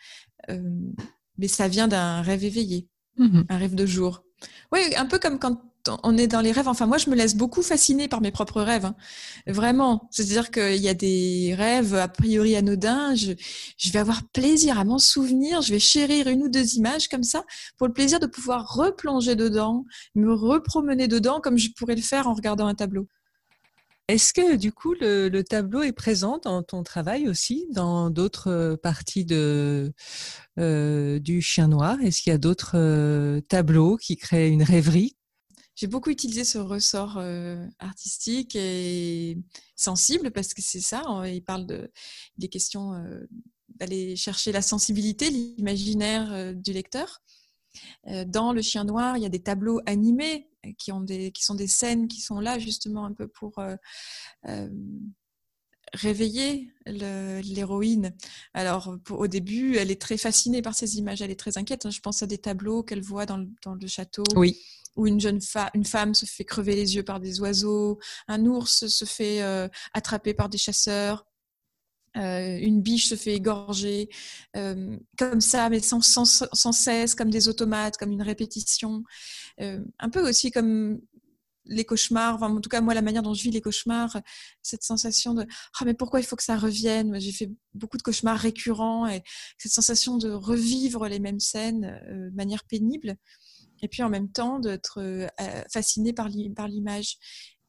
mais 1.38 1.48
ça 1.48 1.68
vient 1.68 1.88
d'un 1.88 2.22
rêve 2.22 2.44
éveillé, 2.44 2.88
mmh 3.18 3.44
un 3.50 3.58
rêve 3.58 3.76
de 3.76 3.86
jour. 3.86 4.24
Oui, 4.72 4.80
un 4.98 5.06
peu 5.06 5.20
comme 5.20 5.40
quand 5.40 5.73
on 6.04 6.18
est 6.18 6.28
dans 6.28 6.42
les 6.42 6.52
rêves. 6.52 6.68
Enfin, 6.68 6.86
moi, 6.86 6.98
je 6.98 7.10
me 7.10 7.16
laisse 7.16 7.36
beaucoup 7.36 7.62
fasciner 7.62 8.08
par 8.08 8.22
mes 8.22 8.32
propres 8.32 8.62
rêves. 8.62 8.86
Hein. 8.86 8.96
Vraiment. 9.48 10.08
C'est-à-dire 10.12 10.52
qu'il 10.52 10.82
y 10.82 10.90
a 10.90 10.94
des 10.94 11.56
rêves 11.58 11.96
a 11.96 12.08
priori 12.08 12.56
anodins. 12.56 13.16
Je, 13.16 13.34
vais 13.92 14.00
avoir 14.00 14.24
plaisir 14.30 14.80
à 14.80 14.84
m'en 14.84 15.00
souvenir. 15.00 15.62
Je 15.62 15.74
vais 15.74 15.80
chérir 15.80 16.28
une 16.28 16.44
ou 16.44 16.50
deux 16.50 16.76
images 16.76 17.08
comme 17.08 17.24
ça 17.24 17.44
pour 17.78 17.88
le 17.88 17.94
plaisir 17.94 18.20
de 18.20 18.28
pouvoir 18.28 18.74
replonger 18.74 19.36
dedans, 19.36 19.86
me 20.16 20.34
repromener 20.34 21.08
dedans 21.08 21.40
comme 21.42 21.58
je 21.58 21.70
pourrais 21.76 21.96
le 21.96 22.02
faire 22.02 22.28
en 22.28 22.34
regardant 22.34 22.68
un 22.68 22.76
tableau. 22.76 23.08
Est-ce 24.10 24.34
que 24.34 24.58
du 24.58 24.74
coup 24.74 24.94
le, 25.00 25.42
tableau 25.44 25.82
est 25.82 25.94
présent 25.94 26.38
dans 26.44 26.62
ton 26.62 26.84
travail 26.84 27.30
aussi, 27.30 27.68
dans 27.72 28.10
d'autres 28.10 28.52
euh, 28.52 28.76
parties 28.76 29.26
euh, 29.32 31.20
du 31.20 31.42
chien 31.42 31.70
noir? 31.70 31.98
Est-ce 32.02 32.22
qu'il 32.22 32.32
y 32.32 32.34
a 32.34 32.38
d'autres 32.38 32.76
euh, 32.76 33.40
tableaux 33.42 33.96
qui 33.96 34.18
créent 34.18 34.50
une 34.50 34.64
rêverie? 34.64 35.16
J'ai 35.84 35.88
beaucoup 35.88 36.12
utilisé 36.12 36.46
ce 36.46 36.60
ressort 36.60 37.22
artistique 37.78 38.56
et 38.56 39.38
sensible 39.76 40.32
parce 40.32 40.54
que 40.54 40.62
c'est 40.62 40.80
ça, 40.80 41.04
il 41.26 41.44
parle 41.44 41.66
de, 41.66 41.92
des 42.38 42.48
questions 42.48 42.94
d'aller 43.68 44.16
chercher 44.16 44.54
la 44.54 44.62
sensibilité, 44.62 45.30
l'imaginaire 45.30 46.56
du 46.56 46.72
lecteur. 46.72 47.22
Dans 48.28 48.54
le 48.54 48.62
chien 48.62 48.86
noir, 48.86 49.18
il 49.18 49.24
y 49.24 49.26
a 49.26 49.30
des 49.30 49.44
tableaux 49.44 49.82
animés 49.86 50.48
qui, 50.78 50.92
sont 51.42 51.56
des 51.56 51.68
scènes 51.68 52.08
qui 52.08 52.22
sont 52.22 52.40
là 52.40 52.60
justement 52.60 53.04
un 53.04 53.12
peu 53.12 53.28
pour 53.28 53.60
euh, 53.60 53.76
euh, 54.48 54.70
réveiller 55.94 56.72
l'héroïne. 56.86 58.16
Alors 58.54 58.96
au 59.10 59.28
début, 59.28 59.76
elle 59.76 59.92
est 59.92 60.00
très 60.00 60.16
fascinée 60.16 60.62
par 60.62 60.76
ces 60.76 60.98
images, 60.98 61.22
elle 61.22 61.32
est 61.32 61.36
très 61.38 61.58
inquiète. 61.58 61.92
Je 61.92 62.00
pense 62.00 62.24
à 62.24 62.26
des 62.26 62.38
tableaux 62.38 62.84
qu'elle 62.84 63.02
voit 63.02 63.26
dans 63.26 63.36
le, 63.36 63.50
dans 63.66 63.76
le 63.76 63.88
château. 63.88 64.24
Oui 64.38 64.58
où 64.96 65.08
une 65.08 65.42
femme, 65.42 66.14
se 66.14 66.26
fait 66.26 66.44
crever 66.44 66.76
les 66.76 66.96
yeux 66.96 67.04
par 67.04 67.20
des 67.20 67.40
oiseaux, 67.40 68.00
un 68.28 68.46
ours 68.46 68.88
se 68.88 69.06
fait 69.06 69.42
euh, 69.42 69.68
attraper 69.94 70.34
par 70.34 70.50
des 70.50 70.58
chasseurs. 70.58 71.26
une 72.16 72.82
biche 72.82 73.08
se 73.08 73.16
fait 73.16 73.34
égorger, 73.34 74.10
comme 74.54 75.42
ça, 75.42 75.70
mais 75.70 75.80
sans, 75.82 76.72
cesse, 76.72 77.16
comme 77.16 77.32
des 77.32 77.48
automates, 77.48 77.98
comme 77.98 78.12
une 78.12 78.22
répétition. 78.22 79.04
un 79.58 80.10
peu 80.12 80.28
aussi 80.28 80.52
comme 80.52 81.00
les 81.66 81.86
cauchemars, 81.86 82.42
en 82.42 82.60
tout 82.60 82.70
cas 82.70 82.82
moi 82.82 82.94
la 82.94 83.02
manière 83.02 83.24
dont 83.24 83.34
je 83.34 83.44
vis 83.44 83.52
les 83.52 83.62
cauchemars, 83.62 84.18
cette 84.62 84.84
sensation 84.84 85.34
de 85.34 85.46
ah 85.80 85.86
mais 85.86 85.94
pourquoi 85.94 86.20
il 86.20 86.26
faut 86.26 86.36
que 86.36 86.44
ça 86.44 86.58
revienne? 86.58 87.20
J'ai 87.20 87.32
fait 87.32 87.52
beaucoup 87.74 87.98
de 87.98 88.04
cauchemars 88.04 88.38
récurrents 88.38 89.08
et 89.08 89.22
cette 89.58 89.72
sensation 89.72 90.18
de 90.18 90.30
revivre 90.30 91.08
les 91.08 91.20
mêmes 91.20 91.40
scènes 91.40 92.00
de 92.10 92.36
manière 92.36 92.64
pénible 92.66 93.18
et 93.84 93.88
puis 93.88 94.02
en 94.02 94.10
même 94.10 94.32
temps 94.32 94.60
d'être 94.60 95.00
fasciné 95.72 96.14
par 96.14 96.28
l'image. 96.30 97.18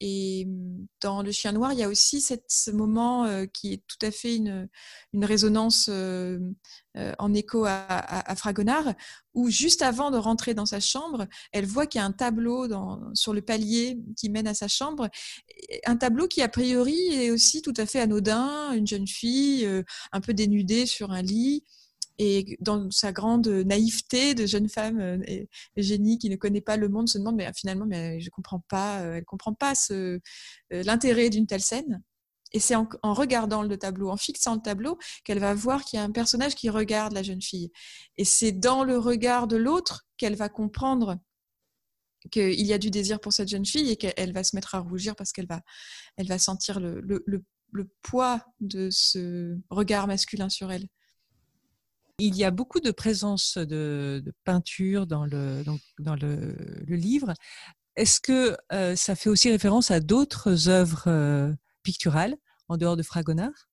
Et 0.00 0.44
mmh, 0.46 0.86
dans 1.02 1.22
Le 1.22 1.30
Chien 1.32 1.52
Noir, 1.52 1.72
il 1.72 1.78
y 1.78 1.82
a 1.82 1.88
aussi 1.88 2.20
ce 2.20 2.70
moment 2.70 3.24
euh, 3.24 3.46
qui 3.46 3.72
est 3.72 3.82
tout 3.86 4.04
à 4.04 4.10
fait 4.10 4.36
une, 4.36 4.68
résonance 5.14 5.86
euh, 5.88 6.38
euh, 6.96 7.12
en 7.18 7.32
écho 7.32 7.64
à, 7.66 8.34
Fragonard, 8.36 8.94
où 9.32 9.48
juste 9.48 9.82
avant 9.82 10.10
de 10.10 10.18
rentrer 10.18 10.52
dans 10.52 10.66
sa 10.66 10.80
chambre, 10.80 11.26
elle 11.52 11.66
voit 11.66 11.86
qu'il 11.86 12.00
y 12.00 12.02
a 12.02 12.04
un 12.04 12.12
tableau 12.12 12.68
sur 13.14 13.32
le 13.32 13.42
palier 13.42 13.98
qui 14.16 14.28
mène 14.28 14.46
à 14.46 14.54
sa 14.54 14.68
chambre, 14.68 15.08
un 15.86 15.96
tableau 15.96 16.28
qui 16.28 16.42
a 16.42 16.48
priori 16.48 16.98
est 17.14 17.30
aussi 17.30 17.62
tout 17.62 17.74
à 17.76 17.86
fait 17.86 18.00
anodin, 18.00 18.72
une 18.72 18.86
jeune 18.86 19.08
fille 19.08 19.66
un 20.12 20.20
peu 20.20 20.34
dénudée 20.34 20.86
sur 20.86 21.12
un 21.12 21.22
lit 21.22 21.64
et 22.18 22.56
dans 22.60 22.90
sa 22.90 23.12
grande 23.12 23.48
naïveté 23.48 24.34
de 24.34 24.46
jeune 24.46 24.68
femme 24.68 25.00
euh, 25.00 25.44
génie 25.76 26.18
qui 26.18 26.30
ne 26.30 26.36
connaît 26.36 26.60
pas 26.60 26.76
le 26.76 26.88
monde 26.88 27.08
se 27.08 27.18
demande 27.18 27.36
mais 27.36 27.50
finalement 27.54 27.86
mais 27.86 28.20
je 28.20 28.30
comprends 28.30 28.62
pas 28.68 29.00
euh, 29.00 29.14
elle 29.16 29.24
comprend 29.24 29.54
pas 29.54 29.72
euh, 29.90 30.18
l'intérêt 30.70 31.30
d'une 31.30 31.46
telle 31.46 31.62
scène 31.62 32.02
et 32.52 32.60
c'est 32.60 32.76
en, 32.76 32.86
regardant 33.02 33.62
le 33.62 33.76
tableau 33.76 34.10
en 34.10 34.16
fixant 34.16 34.54
le 34.54 34.60
tableau 34.60 34.96
qu'elle 35.24 35.40
va 35.40 35.54
voir 35.54 35.84
qu'il 35.84 35.98
y 35.98 36.00
a 36.00 36.04
un 36.04 36.12
personnage 36.12 36.54
qui 36.54 36.70
regarde 36.70 37.12
la 37.12 37.24
jeune 37.24 37.42
fille 37.42 37.72
et 38.16 38.24
c'est 38.24 38.52
dans 38.52 38.84
le 38.84 38.96
regard 38.96 39.48
de 39.48 39.56
l'autre 39.56 40.06
qu'elle 40.16 40.36
va 40.36 40.48
comprendre 40.48 41.18
qu'il 42.30 42.64
y 42.64 42.72
a 42.72 42.78
du 42.78 42.90
désir 42.90 43.20
pour 43.20 43.32
cette 43.32 43.48
jeune 43.48 43.66
fille 43.66 43.90
et 43.90 43.96
qu'elle 43.96 44.32
va 44.32 44.44
se 44.44 44.54
mettre 44.54 44.76
à 44.76 44.78
rougir 44.78 45.16
parce 45.16 45.32
qu'elle 45.32 45.48
va 45.48 45.62
elle 46.16 46.28
va 46.28 46.38
sentir 46.38 46.78
le 46.78 47.90
poids 48.02 48.46
de 48.60 48.88
ce 48.90 49.58
regard 49.68 50.06
masculin 50.06 50.48
sur 50.48 50.70
elle. 50.70 50.86
Il 52.18 52.36
y 52.36 52.44
a 52.44 52.50
beaucoup 52.50 52.80
de 52.80 52.92
présence 52.92 53.58
de, 53.58 54.22
peinture 54.44 55.06
dans 55.06 55.26
le, 55.26 55.64
dans, 55.98 56.14
le, 56.14 56.54
livre. 56.88 57.34
Est-ce 57.96 58.20
que 58.20 58.56
euh, 58.72 58.94
ça 58.94 59.16
fait 59.16 59.28
aussi 59.28 59.50
référence 59.50 59.90
à 59.90 60.00
d'autres 60.00 60.68
œuvres 60.68 61.04
euh, 61.08 61.52
picturales 61.82 62.36
en 62.68 62.76
dehors 62.76 62.96
de 62.96 63.02
Fragonard? 63.02 63.68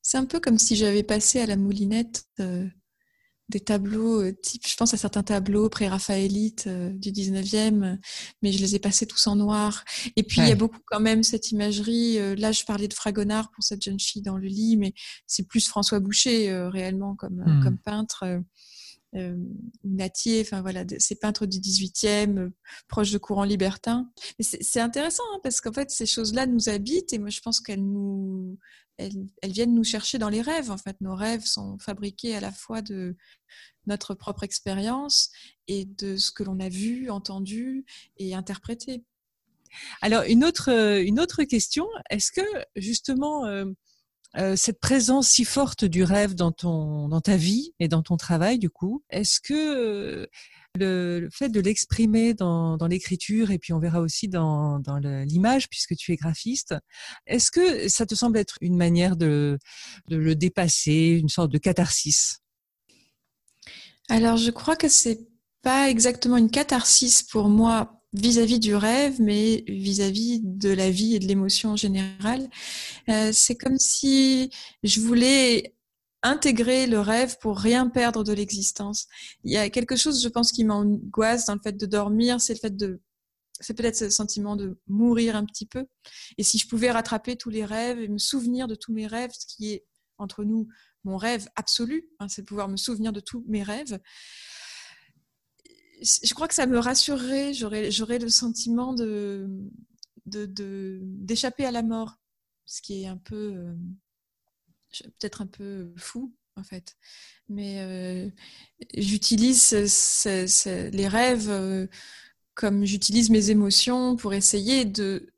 C'est 0.00 0.16
un 0.16 0.26
peu 0.26 0.38
comme 0.38 0.58
si 0.58 0.76
j'avais 0.76 1.02
passé 1.02 1.40
à 1.40 1.46
la 1.46 1.56
moulinette 1.56 2.24
euh, 2.40 2.68
des 3.48 3.60
tableaux 3.60 4.22
euh, 4.22 4.32
type, 4.32 4.66
je 4.66 4.76
pense 4.76 4.92
à 4.94 4.96
certains 4.96 5.22
tableaux 5.22 5.68
pré-raphaélites 5.68 6.66
euh, 6.66 6.90
du 6.90 7.10
19e, 7.10 7.98
mais 8.42 8.52
je 8.52 8.58
les 8.58 8.74
ai 8.74 8.78
passés 8.78 9.06
tous 9.06 9.26
en 9.26 9.36
noir. 9.36 9.84
Et 10.16 10.22
puis, 10.22 10.40
il 10.42 10.48
y 10.48 10.52
a 10.52 10.56
beaucoup 10.56 10.80
quand 10.86 11.00
même 11.00 11.22
cette 11.22 11.50
imagerie. 11.50 12.18
Euh, 12.18 12.34
là, 12.36 12.52
je 12.52 12.64
parlais 12.64 12.88
de 12.88 12.94
Fragonard 12.94 13.50
pour 13.50 13.64
cette 13.64 13.82
jeune 13.82 14.00
fille 14.00 14.22
dans 14.22 14.36
le 14.36 14.46
lit, 14.46 14.76
mais 14.76 14.92
c'est 15.26 15.46
plus 15.46 15.66
François 15.66 16.00
Boucher 16.00 16.52
réellement 16.70 17.14
comme, 17.14 17.42
hmm. 17.44 17.62
comme 17.62 17.78
peintre. 17.78 18.42
Natier, 19.84 20.42
enfin 20.42 20.60
voilà, 20.60 20.84
ces 20.98 21.16
peintres 21.16 21.46
du 21.46 21.58
18e, 21.58 22.50
proches 22.88 23.10
de 23.10 23.16
courants 23.16 23.44
libertins. 23.44 24.10
C'est 24.38 24.80
intéressant 24.80 25.22
hein, 25.34 25.40
parce 25.42 25.62
qu'en 25.62 25.72
fait, 25.72 25.90
ces 25.90 26.04
choses-là 26.04 26.44
nous 26.44 26.68
habitent 26.68 27.14
et 27.14 27.18
moi 27.18 27.30
je 27.30 27.40
pense 27.40 27.60
qu'elles 27.60 27.82
nous, 27.82 28.58
elles, 28.98 29.28
viennent 29.44 29.74
nous 29.74 29.84
chercher 29.84 30.18
dans 30.18 30.28
les 30.28 30.42
rêves. 30.42 30.70
En 30.70 30.76
fait, 30.76 31.00
nos 31.00 31.14
rêves 31.14 31.44
sont 31.44 31.78
fabriqués 31.78 32.36
à 32.36 32.40
la 32.40 32.52
fois 32.52 32.82
de 32.82 33.16
notre 33.86 34.14
propre 34.14 34.42
expérience 34.42 35.30
et 35.66 35.86
de 35.86 36.16
ce 36.16 36.30
que 36.30 36.42
l'on 36.42 36.60
a 36.60 36.68
vu, 36.68 37.08
entendu 37.08 37.86
et 38.18 38.34
interprété. 38.34 39.04
Alors, 40.02 40.24
une 40.24 40.44
autre, 40.44 40.70
une 41.02 41.20
autre 41.20 41.44
question, 41.44 41.86
est-ce 42.10 42.32
que 42.32 42.42
justement, 42.76 43.46
euh, 43.46 43.66
euh, 44.36 44.56
cette 44.56 44.80
présence 44.80 45.28
si 45.28 45.44
forte 45.44 45.84
du 45.84 46.04
rêve 46.04 46.34
dans, 46.34 46.52
ton, 46.52 47.08
dans 47.08 47.20
ta 47.20 47.36
vie 47.36 47.72
et 47.78 47.88
dans 47.88 48.02
ton 48.02 48.16
travail, 48.16 48.58
du 48.58 48.68
coup, 48.68 49.02
est-ce 49.10 49.40
que 49.40 50.28
le, 50.78 51.28
fait 51.32 51.48
de 51.48 51.60
l'exprimer 51.60 52.34
dans, 52.34 52.78
l'écriture 52.88 53.50
et 53.50 53.58
puis 53.58 53.72
on 53.72 53.78
verra 53.78 54.00
aussi 54.00 54.28
dans, 54.28 54.80
l'image 55.26 55.68
puisque 55.68 55.94
tu 55.96 56.12
es 56.12 56.16
graphiste. 56.16 56.74
Est-ce 57.26 57.50
que 57.50 57.88
ça 57.88 58.06
te 58.06 58.14
semble 58.14 58.38
être 58.38 58.56
une 58.60 58.76
manière 58.76 59.16
de, 59.16 59.58
le 60.08 60.34
dépasser, 60.34 61.18
une 61.20 61.28
sorte 61.28 61.52
de 61.52 61.58
catharsis? 61.58 62.38
Alors 64.08 64.36
je 64.36 64.50
crois 64.50 64.76
que 64.76 64.88
c'est 64.88 65.20
pas 65.62 65.90
exactement 65.90 66.36
une 66.36 66.50
catharsis 66.50 67.22
pour 67.22 67.48
moi 67.48 67.98
vis-à-vis 68.14 68.58
du 68.58 68.74
rêve, 68.74 69.20
mais 69.20 69.64
vis-à-vis 69.68 70.40
de 70.42 70.70
la 70.70 70.90
vie 70.90 71.14
et 71.14 71.18
de 71.18 71.26
l'émotion 71.26 71.70
en 71.70 71.76
général. 71.76 72.48
Euh, 73.08 73.30
c'est 73.32 73.54
comme 73.54 73.78
si 73.78 74.50
je 74.82 75.00
voulais 75.00 75.74
intégrer 76.22 76.86
le 76.86 77.00
rêve 77.00 77.38
pour 77.40 77.58
rien 77.58 77.88
perdre 77.88 78.24
de 78.24 78.32
l'existence. 78.32 79.06
Il 79.44 79.52
y 79.52 79.56
a 79.56 79.70
quelque 79.70 79.96
chose, 79.96 80.22
je 80.22 80.28
pense, 80.28 80.52
qui 80.52 80.64
m'angoisse 80.64 81.46
dans 81.46 81.54
le 81.54 81.60
fait 81.62 81.76
de 81.76 81.86
dormir, 81.86 82.40
c'est 82.40 82.54
le 82.54 82.58
fait 82.58 82.76
de 82.76 83.00
c'est 83.60 83.74
peut-être 83.74 83.96
ce 83.96 84.10
sentiment 84.10 84.56
de 84.56 84.78
mourir 84.86 85.34
un 85.34 85.44
petit 85.44 85.66
peu. 85.66 85.86
Et 86.36 86.42
si 86.42 86.58
je 86.58 86.68
pouvais 86.68 86.90
rattraper 86.90 87.36
tous 87.36 87.50
les 87.50 87.64
rêves 87.64 87.98
et 87.98 88.08
me 88.08 88.18
souvenir 88.18 88.68
de 88.68 88.74
tous 88.74 88.92
mes 88.92 89.06
rêves, 89.06 89.32
ce 89.32 89.46
qui 89.46 89.72
est 89.72 89.84
entre 90.18 90.44
nous 90.44 90.68
mon 91.04 91.16
rêve 91.16 91.48
absolu, 91.56 92.08
hein, 92.18 92.28
c'est 92.28 92.42
de 92.42 92.46
pouvoir 92.46 92.68
me 92.68 92.76
souvenir 92.76 93.12
de 93.12 93.20
tous 93.20 93.44
mes 93.48 93.62
rêves. 93.62 93.98
Je 96.02 96.34
crois 96.34 96.46
que 96.46 96.54
ça 96.54 96.66
me 96.66 96.78
rassurerait, 96.78 97.52
j'aurais, 97.54 98.18
le 98.18 98.28
sentiment 98.28 98.94
de, 98.94 99.48
de, 100.26 101.00
d'échapper 101.02 101.64
à 101.64 101.72
la 101.72 101.82
mort, 101.82 102.20
ce 102.66 102.82
qui 102.82 103.02
est 103.02 103.06
un 103.06 103.16
peu, 103.16 103.54
euh, 103.54 103.74
peut-être 105.18 105.42
un 105.42 105.46
peu 105.46 105.92
fou 105.96 106.34
en 106.58 106.64
fait. 106.64 106.96
Mais 107.48 107.80
euh, 107.80 108.28
j'utilise 108.94 109.72
les 110.66 111.08
rêves 111.08 111.48
euh, 111.48 111.86
comme 112.54 112.84
j'utilise 112.84 113.30
mes 113.30 113.50
émotions 113.50 114.16
pour 114.16 114.34
essayer 114.34 114.84
de 114.84 115.32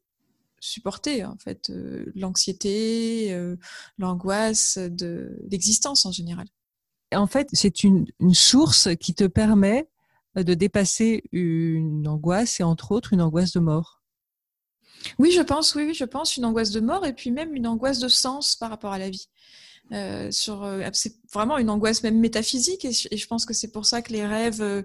supporter 0.61 1.25
en 1.25 1.37
fait 1.39 1.71
euh, 1.71 2.11
l'anxiété, 2.15 3.37
l'angoisse 3.99 4.79
de 4.79 5.39
l'existence 5.51 6.07
en 6.07 6.13
général. 6.13 6.47
En 7.13 7.27
fait, 7.27 7.49
c'est 7.53 7.83
une, 7.83 8.07
une, 8.21 8.35
source 8.35 8.89
qui 9.01 9.15
te 9.15 9.25
permet 9.25 9.89
de 10.37 10.55
dépasser 10.55 11.25
une 11.33 12.07
angoisse 12.07 12.61
et 12.61 12.63
entre 12.63 12.93
autres 12.93 13.13
une 13.13 13.21
angoisse 13.21 13.53
de 13.53 13.59
mort. 13.59 14.00
Oui, 15.19 15.31
je 15.33 15.43
pense, 15.43 15.75
oui, 15.75 15.95
je 15.95 16.05
pense 16.05 16.37
une 16.37 16.45
angoisse 16.45 16.71
de 16.71 16.81
mort 16.81 17.07
et 17.07 17.13
puis 17.13 17.31
même 17.31 17.55
une 17.55 17.67
angoisse 17.67 17.99
de 17.99 18.09
sens 18.09 18.57
par 18.57 18.71
rapport 18.71 18.93
à 18.93 18.99
la 18.99 19.11
vie. 19.11 19.29
Euh, 19.93 20.31
euh, 20.49 20.91
c'est 20.93 21.17
vraiment 21.33 21.59
une 21.59 21.71
angoisse 21.71 22.03
même 22.03 22.19
métaphysique 22.19 22.85
et 22.85 22.93
je, 22.93 23.27
pense 23.27 23.45
que 23.45 23.55
c'est 23.55 23.73
pour 23.73 23.87
ça 23.87 24.03
que 24.03 24.13
les 24.13 24.25
rêves 24.25 24.63
euh, 24.63 24.83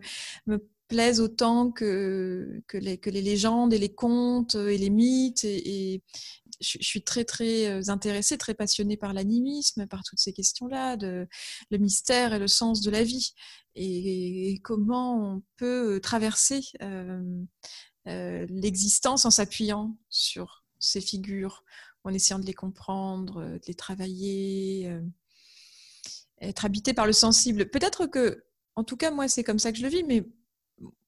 me 0.47 0.67
plaisent 0.87 1.19
autant 1.19 1.71
que, 1.71 2.61
les, 2.73 2.97
légendes 3.05 3.73
et 3.73 3.77
les 3.77 3.93
contes 3.93 4.55
et 4.55 4.77
les 4.77 4.89
mythes 4.89 5.45
je, 6.61 6.77
suis 6.79 7.03
très 7.03 7.25
très 7.25 7.89
intéressée, 7.89 8.37
très 8.37 8.53
passionnée 8.53 8.97
par 8.97 9.13
l'animisme, 9.13 9.87
par 9.87 10.03
toutes 10.03 10.19
ces 10.19 10.31
questions-là, 10.31 10.95
le 10.95 11.27
mystère 11.77 12.33
et 12.33 12.39
le 12.39 12.47
sens 12.47 12.81
de 12.81 12.89
la 12.89 13.03
vie 13.03 13.33
et, 13.75 14.59
comment 14.63 15.35
on 15.35 15.43
peut 15.57 15.99
traverser 16.01 16.61
l'existence 18.05 19.25
en 19.25 19.31
s'appuyant 19.31 19.97
sur 20.09 20.63
ces 20.79 21.01
figures 21.01 21.63
en 22.05 22.13
essayant 22.13 22.39
de 22.39 22.45
les 22.45 22.53
comprendre, 22.53 23.41
euh, 23.41 23.53
de 23.55 23.65
les 23.67 23.73
travailler, 23.73 24.87
euh, 24.87 25.01
être 26.39 26.65
habité 26.65 26.93
par 26.93 27.07
le 27.07 27.13
sensible. 27.13 27.69
Peut-être 27.69 28.05
que, 28.05 28.45
en 28.75 28.83
tout 28.83 28.95
cas, 28.97 29.11
moi, 29.11 29.27
c'est 29.27 29.43
comme 29.43 29.59
ça 29.59 29.71
que 29.71 29.77
je 29.77 29.83
le 29.83 29.89
vis, 29.89 30.03
mais 30.03 30.23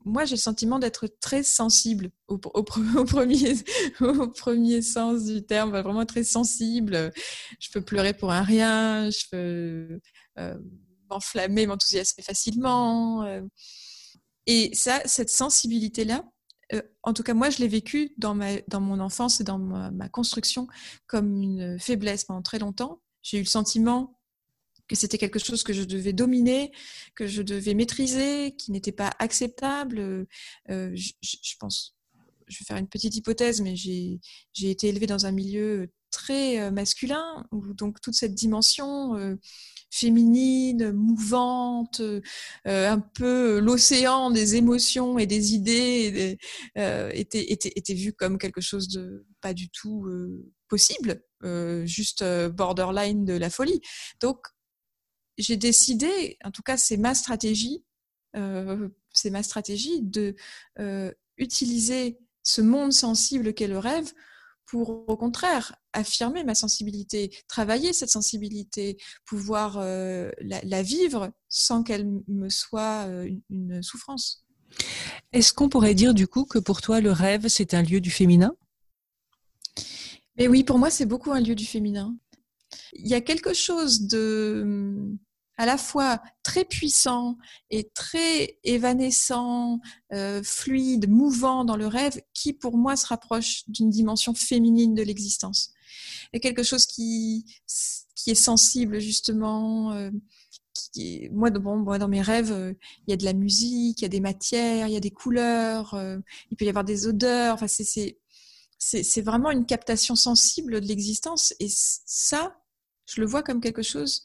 moi, 0.05 0.25
j'ai 0.25 0.35
le 0.35 0.41
sentiment 0.41 0.79
d'être 0.79 1.07
très 1.19 1.43
sensible 1.43 2.09
au, 2.27 2.37
premier, 2.63 3.53
au 4.01 4.27
premier 4.29 4.81
sens 4.81 5.25
du 5.25 5.45
terme, 5.45 5.71
vraiment 5.71 6.05
très 6.05 6.23
sensible. 6.23 7.11
Je 7.59 7.69
peux 7.71 7.81
pleurer 7.81 8.13
pour 8.13 8.31
un 8.31 8.41
rien, 8.41 9.09
je 9.09 9.25
peux 9.29 9.99
euh, 10.39 10.57
m'enflammer, 11.09 11.67
m'enthousiasmer 11.67 12.23
facilement. 12.23 13.41
Et 14.45 14.73
ça, 14.73 15.01
cette 15.03 15.29
sensibilité-là, 15.29 16.23
euh, 16.73 16.81
en 17.03 17.13
tout 17.13 17.23
cas, 17.23 17.33
moi, 17.33 17.49
je 17.49 17.59
l'ai 17.59 17.67
vécu 17.67 18.13
dans, 18.17 18.35
ma, 18.35 18.59
dans 18.67 18.81
mon 18.81 18.99
enfance 18.99 19.39
et 19.39 19.43
dans 19.43 19.57
ma, 19.57 20.09
construction 20.09 20.67
comme 21.05 21.41
une 21.41 21.79
faiblesse 21.79 22.25
pendant 22.25 22.41
très 22.41 22.59
longtemps. 22.59 23.01
J'ai 23.21 23.37
eu 23.37 23.41
le 23.41 23.47
sentiment 23.47 24.19
que 24.87 24.95
c'était 24.95 25.17
quelque 25.17 25.39
chose 25.39 25.63
que 25.63 25.73
je 25.73 25.83
devais 25.83 26.13
dominer, 26.13 26.71
que 27.15 27.27
je 27.27 27.41
devais 27.41 27.73
maîtriser, 27.73 28.55
qui 28.57 28.71
n'était 28.71 28.93
pas 28.93 29.11
acceptable. 29.19 29.99
Euh, 30.69 30.91
je, 30.95 31.55
pense 31.59 31.95
je 32.47 32.59
vais 32.59 32.65
faire 32.65 32.77
une 32.77 32.87
petite 32.87 33.15
hypothèse, 33.15 33.59
mais 33.61 33.75
j'ai 33.75 34.19
été 34.61 34.87
élevée 34.87 35.07
dans 35.07 35.25
un 35.25 35.31
milieu 35.31 35.91
très 36.11 36.71
masculin, 36.71 37.45
où 37.51 37.73
donc 37.73 37.99
toute 37.99 38.15
cette 38.15 38.33
dimension 38.33 39.37
féminine, 39.89 40.91
mouvante, 40.91 42.01
un 42.65 42.99
peu 42.99 43.59
l'océan 43.59 44.31
des 44.31 44.55
émotions 44.55 45.17
et 45.17 45.25
des 45.25 45.53
idées 45.53 46.37
était, 46.75 47.51
était, 47.51 47.71
était 47.75 47.93
vu 47.93 48.13
comme 48.13 48.37
quelque 48.37 48.61
chose 48.61 48.87
de 48.89 49.25
pas 49.41 49.53
du 49.53 49.69
tout 49.69 50.05
possible, 50.67 51.23
juste 51.85 52.23
borderline 52.49 53.25
de 53.25 53.33
la 53.33 53.49
folie. 53.49 53.81
Donc 54.19 54.39
j'ai 55.37 55.57
décidé, 55.57 56.37
en 56.43 56.51
tout 56.51 56.63
cas 56.63 56.77
c'est 56.77 56.97
ma 56.97 57.15
stratégie, 57.15 57.83
c'est 58.33 59.29
ma 59.29 59.43
stratégie 59.43 60.01
de 60.01 60.35
utiliser 61.37 62.19
ce 62.43 62.61
monde 62.61 62.93
sensible 62.93 63.53
qu'est 63.53 63.67
le 63.67 63.79
rêve 63.79 64.11
pour 64.67 65.09
au 65.09 65.17
contraire 65.17 65.75
affirmer 65.93 66.43
ma 66.43 66.53
sensibilité, 66.53 67.31
travailler 67.47 67.93
cette 67.93 68.09
sensibilité, 68.09 68.97
pouvoir 69.25 69.77
euh, 69.79 70.29
la, 70.41 70.83
vivre 70.83 71.31
sans 71.49 71.83
qu'elle 71.83 72.07
me 72.27 72.49
soit 72.49 73.07
euh, 73.07 73.29
une, 73.49 73.81
souffrance. 73.81 74.45
Est-ce 75.31 75.53
qu'on 75.53 75.69
pourrait 75.69 75.95
dire 75.95 76.13
du 76.13 76.27
coup 76.27 76.45
que 76.45 76.59
pour 76.59 76.81
toi 76.81 76.99
le 77.01 77.11
rêve 77.11 77.47
c'est 77.47 77.73
un 77.73 77.81
lieu 77.81 78.01
du 78.01 78.11
féminin? 78.11 78.53
Mais 80.37 80.47
oui, 80.47 80.63
pour 80.63 80.77
moi 80.77 80.89
c'est 80.89 81.05
beaucoup 81.05 81.31
un 81.31 81.39
lieu 81.39 81.55
du 81.55 81.65
féminin. 81.65 82.15
Il 82.93 83.07
y 83.07 83.13
a 83.13 83.21
quelque 83.21 83.53
chose 83.53 84.01
de 84.01 85.17
à 85.57 85.65
la 85.65 85.77
fois 85.77 86.21
très 86.43 86.65
puissant 86.65 87.37
et 87.69 87.89
très 87.93 88.59
évanescent, 88.63 89.79
euh, 90.13 90.41
fluide, 90.43 91.09
mouvant 91.09 91.65
dans 91.65 91.75
le 91.75 91.87
rêve, 91.87 92.21
qui 92.33 92.53
pour 92.53 92.77
moi 92.77 92.95
se 92.95 93.07
rapproche 93.07 93.63
d'une 93.67 93.89
dimension 93.89 94.33
féminine 94.33 94.93
de 94.93 95.03
l'existence. 95.03 95.71
Et 96.33 96.39
quelque 96.39 96.63
chose 96.63 96.85
qui, 96.85 97.45
qui 98.15 98.31
est 98.31 98.35
sensible 98.35 98.99
justement. 98.99 99.91
Euh, 99.93 100.11
qui, 100.93 101.27
moi, 101.31 101.49
bon, 101.49 101.77
moi, 101.77 101.97
dans 101.97 102.07
mes 102.07 102.21
rêves, 102.21 102.51
euh, 102.51 102.73
il 103.07 103.11
y 103.11 103.13
a 103.13 103.17
de 103.17 103.25
la 103.25 103.33
musique, 103.33 104.01
il 104.01 104.03
y 104.03 104.05
a 104.05 104.09
des 104.09 104.19
matières, 104.19 104.87
il 104.87 104.93
y 104.93 104.97
a 104.97 104.99
des 104.99 105.11
couleurs, 105.11 105.93
euh, 105.95 106.19
il 106.51 106.57
peut 106.57 106.65
y 106.65 106.69
avoir 106.69 106.83
des 106.83 107.07
odeurs. 107.07 107.55
Enfin, 107.55 107.67
c'est 107.67 108.19
c'est 108.79 109.21
vraiment 109.21 109.49
une 109.49 109.65
captation 109.65 110.15
sensible 110.15 110.79
de 110.79 110.87
l'existence. 110.87 111.53
Et 111.59 111.67
ça, 111.69 112.55
je 113.07 113.19
le 113.21 113.27
vois 113.27 113.41
comme 113.41 113.59
quelque 113.59 113.81
chose 113.81 114.23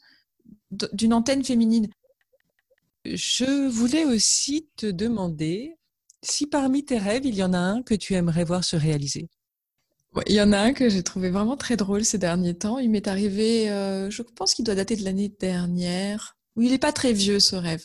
d'une 0.71 1.13
antenne 1.13 1.43
féminine. 1.43 1.87
Je 3.05 3.67
voulais 3.67 4.05
aussi 4.05 4.69
te 4.75 4.85
demander 4.85 5.75
si 6.23 6.47
parmi 6.47 6.85
tes 6.85 6.97
rêves, 6.97 7.25
il 7.25 7.35
y 7.35 7.43
en 7.43 7.53
a 7.53 7.57
un 7.57 7.83
que 7.83 7.93
tu 7.93 8.13
aimerais 8.13 8.45
voir 8.45 8.63
se 8.63 8.75
réaliser. 8.75 9.29
il 10.27 10.35
y 10.35 10.41
en 10.41 10.53
a 10.53 10.57
un 10.57 10.73
que 10.73 10.87
j'ai 10.89 11.03
trouvé 11.03 11.29
vraiment 11.29 11.57
très 11.57 11.75
drôle 11.75 12.05
ces 12.05 12.17
derniers 12.17 12.57
temps. 12.57 12.79
Il 12.79 12.89
m'est 12.89 13.07
arrivé, 13.07 13.69
euh, 13.69 14.09
je 14.09 14.21
pense 14.21 14.53
qu'il 14.53 14.63
doit 14.63 14.75
dater 14.75 14.95
de 14.95 15.03
l'année 15.03 15.29
dernière. 15.29 16.37
Où 16.55 16.61
il 16.61 16.71
n'est 16.71 16.77
pas 16.77 16.93
très 16.93 17.13
vieux 17.13 17.39
ce 17.39 17.55
rêve. 17.55 17.83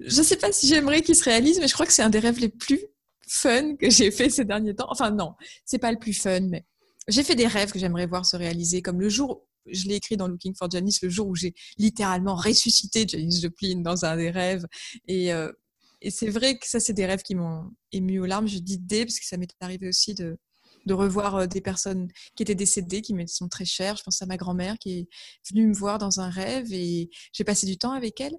Je 0.00 0.18
ne 0.18 0.24
sais 0.24 0.36
pas 0.36 0.50
si 0.50 0.66
j'aimerais 0.66 1.02
qu'il 1.02 1.14
se 1.14 1.22
réalise, 1.22 1.60
mais 1.60 1.68
je 1.68 1.74
crois 1.74 1.86
que 1.86 1.92
c'est 1.92 2.02
un 2.02 2.10
des 2.10 2.18
rêves 2.18 2.40
les 2.40 2.48
plus 2.48 2.80
fun 3.28 3.76
que 3.76 3.88
j'ai 3.90 4.10
fait 4.10 4.28
ces 4.28 4.44
derniers 4.44 4.74
temps. 4.74 4.88
Enfin 4.90 5.12
non, 5.12 5.34
c'est 5.64 5.78
pas 5.78 5.92
le 5.92 5.98
plus 5.98 6.14
fun, 6.14 6.40
mais 6.40 6.66
j'ai 7.06 7.22
fait 7.22 7.36
des 7.36 7.46
rêves 7.46 7.70
que 7.70 7.78
j'aimerais 7.78 8.06
voir 8.06 8.26
se 8.26 8.36
réaliser, 8.36 8.82
comme 8.82 9.00
le 9.00 9.08
jour 9.08 9.46
je 9.72 9.88
l'ai 9.88 9.96
écrit 9.96 10.16
dans 10.16 10.28
Looking 10.28 10.54
for 10.54 10.70
Janice 10.70 11.02
le 11.02 11.08
jour 11.08 11.28
où 11.28 11.34
j'ai 11.34 11.54
littéralement 11.76 12.34
ressuscité 12.34 13.06
Janice 13.06 13.40
Joplin 13.42 13.80
dans 13.80 14.04
un 14.04 14.16
des 14.16 14.30
rêves. 14.30 14.66
Et, 15.06 15.32
euh, 15.32 15.52
et 16.00 16.10
c'est 16.10 16.30
vrai 16.30 16.58
que 16.58 16.66
ça, 16.66 16.80
c'est 16.80 16.92
des 16.92 17.06
rêves 17.06 17.22
qui 17.22 17.34
m'ont 17.34 17.70
ému 17.92 18.20
aux 18.20 18.26
larmes. 18.26 18.46
Je 18.46 18.58
dis 18.58 18.78
des 18.78 19.04
parce 19.04 19.18
que 19.18 19.26
ça 19.26 19.36
m'est 19.36 19.48
arrivé 19.60 19.88
aussi 19.88 20.14
de, 20.14 20.38
de 20.86 20.94
revoir 20.94 21.36
euh, 21.36 21.46
des 21.46 21.60
personnes 21.60 22.08
qui 22.34 22.42
étaient 22.42 22.54
décédées, 22.54 23.02
qui 23.02 23.14
me 23.14 23.26
sont 23.26 23.48
très 23.48 23.64
chères. 23.64 23.96
Je 23.96 24.02
pense 24.02 24.20
à 24.22 24.26
ma 24.26 24.36
grand-mère 24.36 24.78
qui 24.78 24.98
est 24.98 25.08
venue 25.50 25.66
me 25.66 25.74
voir 25.74 25.98
dans 25.98 26.20
un 26.20 26.30
rêve 26.30 26.72
et 26.72 27.10
j'ai 27.32 27.44
passé 27.44 27.66
du 27.66 27.78
temps 27.78 27.92
avec 27.92 28.20
elle. 28.20 28.36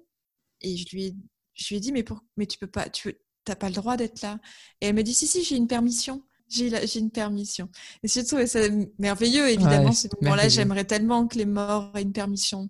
Et 0.60 0.76
je 0.76 0.86
lui 0.90 1.06
ai, 1.06 1.16
je 1.54 1.68
lui 1.68 1.76
ai 1.76 1.80
dit, 1.80 1.92
mais, 1.92 2.02
pour, 2.02 2.20
mais 2.36 2.46
tu 2.46 2.58
peux 2.58 2.66
pas, 2.66 2.88
tu 2.88 3.14
n'as 3.48 3.56
pas 3.56 3.68
le 3.68 3.74
droit 3.74 3.96
d'être 3.96 4.20
là. 4.22 4.38
Et 4.80 4.86
elle 4.86 4.94
me 4.94 5.02
dit, 5.02 5.14
si, 5.14 5.26
si, 5.26 5.42
j'ai 5.42 5.56
une 5.56 5.68
permission 5.68 6.22
j'ai 6.50 6.98
une 6.98 7.10
permission. 7.10 7.68
Et 8.02 8.08
je 8.08 8.20
trouve 8.20 8.44
ça 8.46 8.60
merveilleux, 8.98 9.48
évidemment, 9.48 9.92
ce 9.92 10.08
moment-là. 10.20 10.48
J'aimerais 10.48 10.84
tellement 10.84 11.26
que 11.26 11.38
les 11.38 11.46
morts 11.46 11.90
aient 11.94 12.02
une 12.02 12.12
permission 12.12 12.68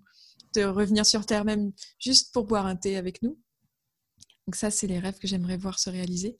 de 0.55 0.63
revenir 0.63 1.05
sur 1.05 1.25
Terre, 1.25 1.45
même 1.45 1.71
juste 1.99 2.33
pour 2.33 2.45
boire 2.45 2.65
un 2.65 2.75
thé 2.75 2.97
avec 2.97 3.21
nous. 3.21 3.39
Donc 4.47 4.55
ça, 4.55 4.69
c'est 4.69 4.87
les 4.87 4.99
rêves 4.99 5.17
que 5.17 5.27
j'aimerais 5.27 5.57
voir 5.57 5.79
se 5.79 5.89
réaliser. 5.89 6.37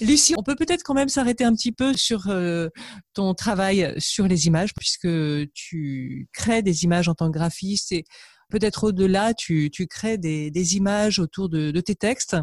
Lucie, 0.00 0.34
on 0.38 0.44
peut 0.44 0.54
peut-être 0.54 0.84
quand 0.84 0.94
même 0.94 1.08
s'arrêter 1.08 1.42
un 1.42 1.52
petit 1.54 1.72
peu 1.72 1.92
sur 1.92 2.28
euh, 2.28 2.68
ton 3.14 3.34
travail 3.34 3.94
sur 3.98 4.28
les 4.28 4.46
images, 4.46 4.72
puisque 4.74 5.08
tu 5.54 6.28
crées 6.32 6.62
des 6.62 6.84
images 6.84 7.08
en 7.08 7.14
tant 7.14 7.26
que 7.26 7.36
graphiste 7.36 7.90
et 7.90 8.04
peut-être 8.48 8.84
au-delà, 8.84 9.34
tu, 9.34 9.70
crées 9.90 10.16
des, 10.16 10.76
images 10.76 11.18
autour 11.18 11.48
de 11.48 11.80
tes 11.80 11.96
textes. 11.96 12.36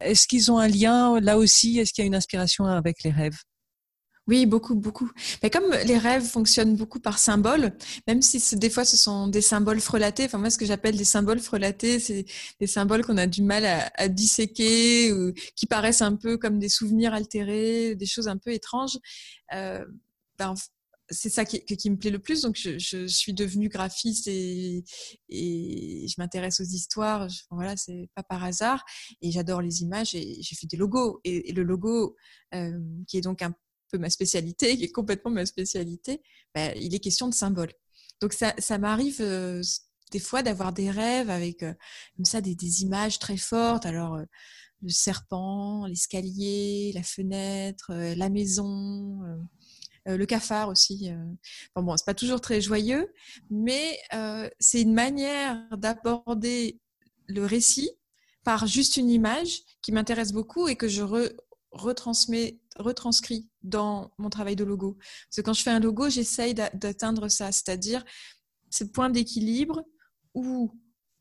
Est-ce 0.00 0.26
qu'ils 0.26 0.50
ont 0.50 0.58
un 0.58 0.68
lien 0.68 1.20
là 1.20 1.38
aussi? 1.38 1.78
Est-ce 1.78 1.92
qu'il 1.92 2.02
y 2.02 2.06
a 2.06 2.08
une 2.08 2.14
inspiration 2.14 2.64
avec 2.64 3.02
les 3.02 3.10
rêves? 3.10 3.38
Oui, 4.26 4.46
beaucoup, 4.46 4.76
beaucoup. 4.76 5.10
Mais 5.42 5.50
comme 5.50 5.72
les 5.86 5.98
rêves 5.98 6.22
fonctionnent 6.22 6.76
beaucoup 6.76 7.00
par 7.00 7.18
symboles, 7.18 7.72
même 8.06 8.22
si 8.22 8.40
des 8.56 8.70
fois 8.70 8.84
ce 8.84 8.96
sont 8.96 9.26
des 9.26 9.40
symboles 9.40 9.80
frelatés, 9.80 10.26
enfin 10.26 10.38
moi 10.38 10.50
ce 10.50 10.58
que 10.58 10.64
j'appelle 10.66 10.96
des 10.96 11.04
symboles 11.04 11.40
frelatés, 11.40 11.98
c'est 11.98 12.26
des 12.60 12.66
symboles 12.68 13.04
qu'on 13.04 13.16
a 13.16 13.26
du 13.26 13.42
mal 13.42 13.64
à, 13.64 14.08
disséquer 14.08 15.12
ou 15.12 15.32
qui 15.56 15.66
paraissent 15.66 16.02
un 16.02 16.14
peu 16.14 16.36
comme 16.38 16.60
des 16.60 16.68
souvenirs 16.68 17.12
altérés, 17.12 17.96
des 17.96 18.06
choses 18.06 18.28
un 18.28 18.36
peu 18.36 18.52
étranges. 18.52 18.98
Euh, 19.52 19.84
ben, 20.38 20.54
c'est 21.10 21.28
ça 21.28 21.44
qui, 21.44 21.90
me 21.90 21.96
plaît 21.96 22.10
le 22.10 22.20
plus. 22.20 22.42
Donc, 22.42 22.56
je, 22.56 22.78
je 22.78 23.06
suis 23.06 23.34
devenue 23.34 23.68
graphiste 23.68 24.28
et, 24.28 24.84
je 25.28 26.14
m'intéresse 26.18 26.60
aux 26.60 26.64
histoires. 26.64 27.26
voilà, 27.50 27.76
c'est 27.76 28.08
pas 28.14 28.22
par 28.22 28.44
hasard. 28.44 28.84
Et 29.20 29.30
j'adore 29.32 29.60
les 29.60 29.82
images 29.82 30.14
et 30.14 30.38
j'ai 30.40 30.56
fait 30.56 30.66
des 30.66 30.76
logos. 30.76 31.20
Et, 31.24 31.52
le 31.52 31.62
logo, 31.62 32.16
euh, 32.54 32.78
qui 33.08 33.18
est 33.18 33.22
donc 33.22 33.42
un 33.42 33.54
peu 33.90 33.98
ma 33.98 34.10
spécialité, 34.10 34.76
qui 34.76 34.84
est 34.84 34.92
complètement 34.92 35.30
ma 35.30 35.46
spécialité, 35.46 36.22
bah, 36.54 36.74
il 36.76 36.94
est 36.94 37.00
question 37.00 37.28
de 37.28 37.34
symboles. 37.34 37.72
Donc, 38.20 38.32
ça, 38.32 38.54
ça 38.58 38.78
m'arrive 38.78 39.20
euh, 39.20 39.62
des 40.12 40.20
fois 40.20 40.42
d'avoir 40.42 40.72
des 40.72 40.90
rêves 40.90 41.30
avec 41.30 41.62
euh, 41.62 41.74
comme 42.16 42.24
ça 42.24 42.40
des, 42.40 42.54
des, 42.54 42.82
images 42.82 43.18
très 43.18 43.36
fortes. 43.36 43.86
Alors, 43.86 44.18
le 44.82 44.88
serpent, 44.88 45.86
l'escalier, 45.86 46.92
la 46.94 47.02
fenêtre, 47.02 47.92
la 47.92 48.28
maison 48.30 49.20
euh, 50.10 50.16
le 50.16 50.26
cafard 50.26 50.68
aussi. 50.68 51.10
Euh. 51.10 51.16
Bon, 51.74 51.82
bon, 51.82 51.96
c'est 51.96 52.04
pas 52.04 52.14
toujours 52.14 52.40
très 52.40 52.60
joyeux, 52.60 53.12
mais 53.50 53.98
euh, 54.14 54.48
c'est 54.58 54.82
une 54.82 54.94
manière 54.94 55.58
d'aborder 55.76 56.80
le 57.26 57.44
récit 57.44 57.90
par 58.44 58.66
juste 58.66 58.96
une 58.96 59.10
image 59.10 59.60
qui 59.82 59.92
m'intéresse 59.92 60.32
beaucoup 60.32 60.68
et 60.68 60.76
que 60.76 60.88
je 60.88 61.02
retransmets, 61.72 62.60
retranscris 62.76 63.48
dans 63.62 64.10
mon 64.18 64.30
travail 64.30 64.56
de 64.56 64.64
logo. 64.64 64.96
Parce 64.98 65.36
que 65.36 65.40
quand 65.42 65.52
je 65.52 65.62
fais 65.62 65.70
un 65.70 65.80
logo, 65.80 66.08
j'essaye 66.08 66.54
d'atteindre 66.54 67.28
ça, 67.28 67.52
c'est-à-dire 67.52 68.04
ce 68.70 68.84
point 68.84 69.10
d'équilibre 69.10 69.84
où 70.34 70.72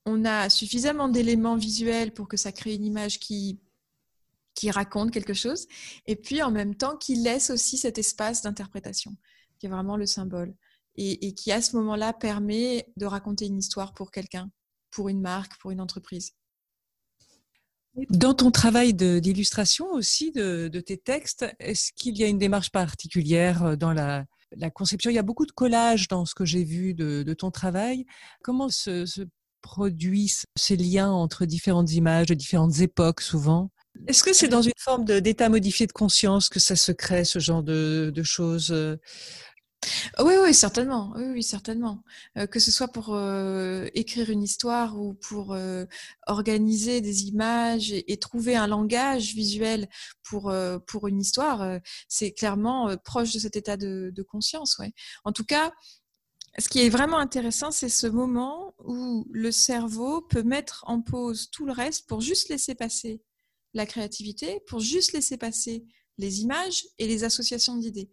on 0.06 0.26
a 0.26 0.50
suffisamment 0.50 1.10
d'éléments 1.10 1.58
visuels 1.58 2.14
pour 2.14 2.28
que 2.28 2.38
ça 2.38 2.52
crée 2.52 2.74
une 2.74 2.86
image 2.86 3.20
qui 3.20 3.60
qui 4.56 4.72
raconte 4.72 5.12
quelque 5.12 5.34
chose, 5.34 5.68
et 6.06 6.16
puis 6.16 6.42
en 6.42 6.52
même 6.52 6.76
temps 6.76 6.98
qui 6.98 7.16
laisse 7.16 7.50
aussi 7.50 7.78
cet 7.78 7.98
espace 7.98 8.42
d'interprétation, 8.42 9.16
qui 9.58 9.68
est 9.68 9.70
vraiment 9.70 9.98
le 9.98 10.06
symbole, 10.06 10.54
et, 10.96 11.34
qui 11.34 11.52
à 11.52 11.62
ce 11.62 11.78
moment-là 11.78 12.12
permet 12.12 12.92
de 12.98 13.06
raconter 13.06 13.46
une 13.46 13.58
histoire 13.58 13.94
pour 13.94 14.12
quelqu'un, 14.12 14.52
pour 14.92 15.08
une 15.08 15.22
marque, 15.22 15.58
pour 15.60 15.72
une 15.72 15.80
entreprise. 15.80 16.34
Dans 18.10 18.34
ton 18.34 18.52
travail 18.52 18.94
d'illustration 18.94 19.92
aussi 19.94 20.32
de, 20.32 20.68
tes 20.68 20.98
textes, 20.98 21.46
est-ce 21.60 21.92
qu'il 21.94 22.18
y 22.18 22.24
a 22.24 22.28
une 22.28 22.38
démarche 22.38 22.72
particulière 22.72 23.64
euh, 23.64 23.76
dans 23.76 23.94
la, 23.94 24.26
conception? 24.74 25.10
Il 25.10 25.16
y 25.16 25.20
a 25.20 25.24
beaucoup 25.24 25.46
de 25.46 25.52
collages 25.52 26.08
dans 26.08 26.26
ce 26.26 26.36
que 26.36 26.44
j'ai 26.44 26.64
vu 26.64 26.94
de, 26.94 27.34
ton 27.34 27.50
travail. 27.50 28.06
Comment 28.44 28.70
se 28.70 29.06
produisent 29.62 30.46
ces 30.56 30.76
liens 30.76 31.12
entre 31.12 31.46
différentes 31.46 31.92
images 31.92 32.28
de 32.28 32.34
différentes 32.34 32.80
époques 32.80 33.22
souvent? 33.22 33.72
Est-ce 34.10 34.24
que 34.24 34.34
c'est 34.34 34.48
dans 34.48 34.64
une 34.64 34.74
forme 34.76 35.06
d'état 35.06 35.50
modifié 35.50 35.86
de 35.86 35.92
conscience 35.92 36.50
que 36.50 36.60
ça 36.60 36.76
se 36.76 36.92
crée, 36.92 37.26
ce 37.26 37.38
genre 37.38 37.62
de, 37.62 38.12
choses 38.24 38.72
euh? 38.72 38.98
oui, 40.20 40.34
oui, 40.42 40.52
certainement. 40.52 41.14
Oui, 41.16 41.44
certainement. 41.44 42.04
Euh, 42.36 42.48
que 42.48 42.60
ce 42.60 42.72
soit 42.72 42.88
pour 42.88 43.14
euh, 43.14 43.88
écrire 43.94 44.32
une 44.32 44.42
histoire 44.42 45.00
ou 45.00 45.14
pour 45.14 45.56
organiser 46.26 47.02
des 47.02 47.26
images 47.26 47.92
et, 47.92 48.18
trouver 48.18 48.56
un 48.56 48.66
langage 48.66 49.36
visuel 49.36 49.88
pour, 50.24 50.52
une 51.08 51.22
histoire, 51.22 51.80
c'est 52.08 52.32
clairement 52.32 52.98
proche 52.98 53.32
de 53.34 53.40
cet 53.40 53.58
état 53.58 53.78
de, 53.78 54.24
conscience. 54.28 54.82
En 55.24 55.32
tout 55.32 55.46
cas, 55.46 55.72
ce 56.58 56.68
qui 56.68 56.82
est 56.82 56.90
vraiment 56.90 57.20
intéressant, 57.20 57.70
c'est 57.70 57.90
ce 57.90 58.08
moment 58.08 58.74
où 58.84 59.28
le 59.32 59.52
cerveau 59.52 60.22
peut 60.22 60.44
mettre 60.44 60.84
en 60.88 61.00
pause 61.00 61.52
tout 61.52 61.68
le 61.68 61.74
reste 61.74 62.08
pour 62.08 62.22
juste 62.22 62.50
laisser 62.50 62.74
passer 62.74 63.22
la 63.74 63.86
créativité, 63.86 64.60
pour 64.68 64.80
juste 64.80 65.14
laisser 65.14 65.38
passer 65.38 65.86
les 66.18 66.42
images 66.42 66.86
et 66.98 67.08
les 67.08 67.24
associations 67.24 67.78
d'idées. 67.78 68.10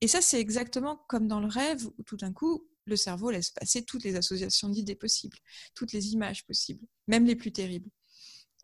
Et 0.00 0.08
ça, 0.08 0.20
c'est 0.20 0.40
exactement 0.40 1.04
comme 1.08 1.28
dans 1.28 1.40
le 1.40 1.48
rêve 1.48 1.86
où 1.98 2.02
tout 2.04 2.16
d'un 2.16 2.32
coup, 2.32 2.66
le 2.86 2.96
cerveau 2.96 3.30
laisse 3.30 3.50
passer 3.50 3.84
toutes 3.84 4.04
les 4.04 4.16
associations 4.16 4.68
d'idées 4.68 4.94
possibles, 4.94 5.36
toutes 5.74 5.92
les 5.92 6.12
images 6.12 6.46
possibles, 6.46 6.84
même 7.06 7.26
les 7.26 7.36
plus 7.36 7.52
terribles. 7.52 7.90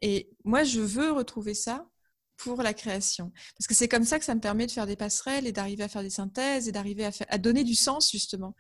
Et 0.03 0.31
moi, 0.45 0.65
je 0.65 0.81
veux 0.81 1.13
retrouver 1.13 1.55
ça 1.55 1.89
pour 2.37 2.63
la 2.63 2.75
création. 2.75 3.33
Parce 3.57 3.67
que 3.67 3.75
c'est 3.75 3.89
comme 3.89 4.05
ça 4.05 4.19
que 4.19 4.25
ça 4.25 4.35
me 4.35 4.41
permet 4.41 4.67
de 4.67 4.73
faire 4.73 4.87
des 4.87 4.97
passerelles 4.97 5.47
et 5.47 5.53
d'arriver 5.53 5.85
à 5.85 5.89
faire 5.89 6.03
des 6.03 6.11
synthèses 6.11 6.69
et 6.69 6.73
d'arriver 6.73 7.09
à, 7.29 7.39
donner 7.39 7.65
du 7.65 7.75
sens 7.75 8.11
justement 8.11 8.55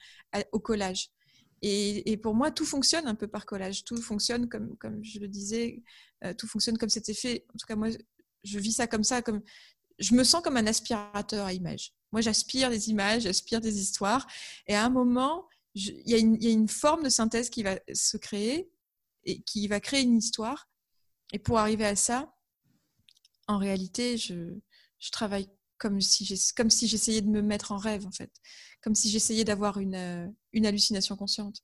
au 0.53 0.61
collage. 0.61 1.11
Et, 1.63 2.17
pour 2.19 2.35
moi, 2.35 2.51
tout 2.51 2.67
fonctionne 2.67 3.07
un 3.07 3.15
peu 3.15 3.29
par 3.29 3.47
collage. 3.47 3.85
Tout 3.85 4.01
fonctionne 4.01 4.49
comme, 4.49 4.77
comme 4.77 5.03
je 5.03 5.19
le 5.19 5.29
disais, 5.29 5.83
euh, 6.25 6.35
tout 6.35 6.47
fonctionne 6.47 6.79
comme 6.79 6.89
c'était 6.89 7.15
fait. 7.15 7.47
En 7.55 7.59
tout 7.59 7.67
cas, 7.67 7.77
moi, 7.77 7.89
je 8.45 8.59
vis 8.59 8.73
ça 8.73 8.87
comme 8.87 9.05
ça. 9.05 9.23
Comme, 9.23 9.43
je 9.99 10.15
me 10.15 10.25
sens 10.25 10.43
comme 10.43 10.57
un 10.57 10.67
aspirateur 10.67 11.47
à 11.47 11.53
images. 11.53 11.93
Moi, 12.13 12.21
j'aspire 12.21 12.71
des 12.71 12.91
images, 12.91 13.23
j'aspire 13.23 13.61
des 13.61 13.81
histoires. 13.81 14.27
Et 14.67 14.75
à 14.75 14.85
un 14.85 14.91
moment, 14.91 15.49
il 15.75 16.03
y, 16.07 16.47
a 16.47 16.51
une 16.51 16.69
forme 16.69 17.03
de 17.03 17.09
synthèse 17.09 17.51
qui 17.51 17.63
va 17.63 17.79
se 17.93 18.17
créer 18.17 18.71
et 19.25 19.43
qui 19.43 19.67
va 19.69 19.81
créer 19.81 20.03
une 20.03 20.17
histoire. 20.17 20.69
Et 21.33 21.39
pour 21.39 21.59
arriver 21.59 21.85
à 21.85 21.97
ça, 21.97 22.33
en 23.49 23.59
réalité, 23.59 24.17
je 24.17 24.61
travaille 25.11 25.49
comme 25.79 26.01
si 26.01 26.25
j'essayais 26.25 27.21
de 27.21 27.29
me 27.29 27.43
mettre 27.43 27.73
en 27.73 27.77
rêve, 27.77 28.07
en 28.07 28.11
fait. 28.11 28.31
Comme 28.83 28.95
si 28.95 29.11
j'essayais 29.11 29.45
d'avoir 29.45 29.79
une, 29.79 29.95
euh, 29.95 30.27
une 30.53 30.67
hallucination 30.67 31.17
consciente. 31.17 31.63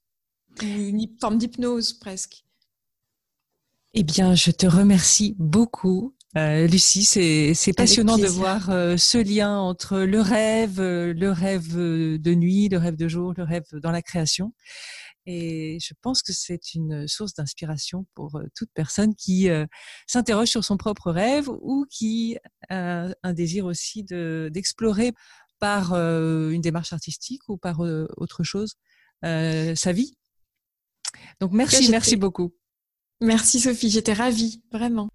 Une 0.61 1.09
forme 1.21 1.39
d'hypnose, 1.39 1.95
presque. 1.95 2.45
Eh 3.95 4.03
bien, 4.03 4.35
je 4.35 4.51
te 4.51 4.67
remercie 4.67 5.35
beaucoup. 5.39 6.15
Euh, 6.37 6.67
Lucie, 6.67 7.05
c'est 7.05 7.73
passionnant 7.75 8.17
de 8.17 8.27
voir 8.27 8.71
euh, 8.71 8.97
ce 8.97 9.19
lien 9.19 9.59
entre 9.59 9.99
le 9.99 10.21
rêve, 10.21 10.81
le 10.81 11.31
rêve 11.31 11.77
de 11.77 12.35
nuit, 12.35 12.69
le 12.69 12.79
rêve 12.79 12.97
de 12.97 13.09
jour, 13.09 13.35
le 13.37 13.43
rêve 13.43 13.65
dans 13.75 13.91
la 13.91 14.01
création. 14.01 14.55
Et 15.27 15.79
je 15.81 15.95
pense 16.03 16.23
que 16.23 16.33
c'est 16.33 16.75
une 16.75 17.07
source 17.07 17.35
d'inspiration 17.35 18.07
pour 18.15 18.41
toute 18.57 18.71
personne 18.75 19.15
qui 19.15 19.49
s'interroge 20.07 20.49
sur 20.49 20.65
son 20.65 20.77
propre 20.77 21.13
rêve 21.13 21.49
ou 21.49 21.87
qui 21.91 22.37
a 22.69 23.09
un 23.23 23.33
désir 23.33 23.67
aussi 23.67 24.05
d'explorer 24.05 25.13
par 25.61 25.95
une 25.95 26.61
démarche 26.61 26.93
artistique 26.93 27.43
ou 27.49 27.57
par 27.57 27.81
autre 28.17 28.43
chose 28.43 28.75
sa 29.23 29.93
vie. 29.93 30.17
Donc 31.41 31.53
merci, 31.53 31.91
merci 31.91 32.17
beaucoup. 32.17 32.53
Merci 33.21 33.61
Sophie, 33.61 33.91
j'étais 33.91 34.15
ravie, 34.15 34.63
vraiment. 34.73 35.09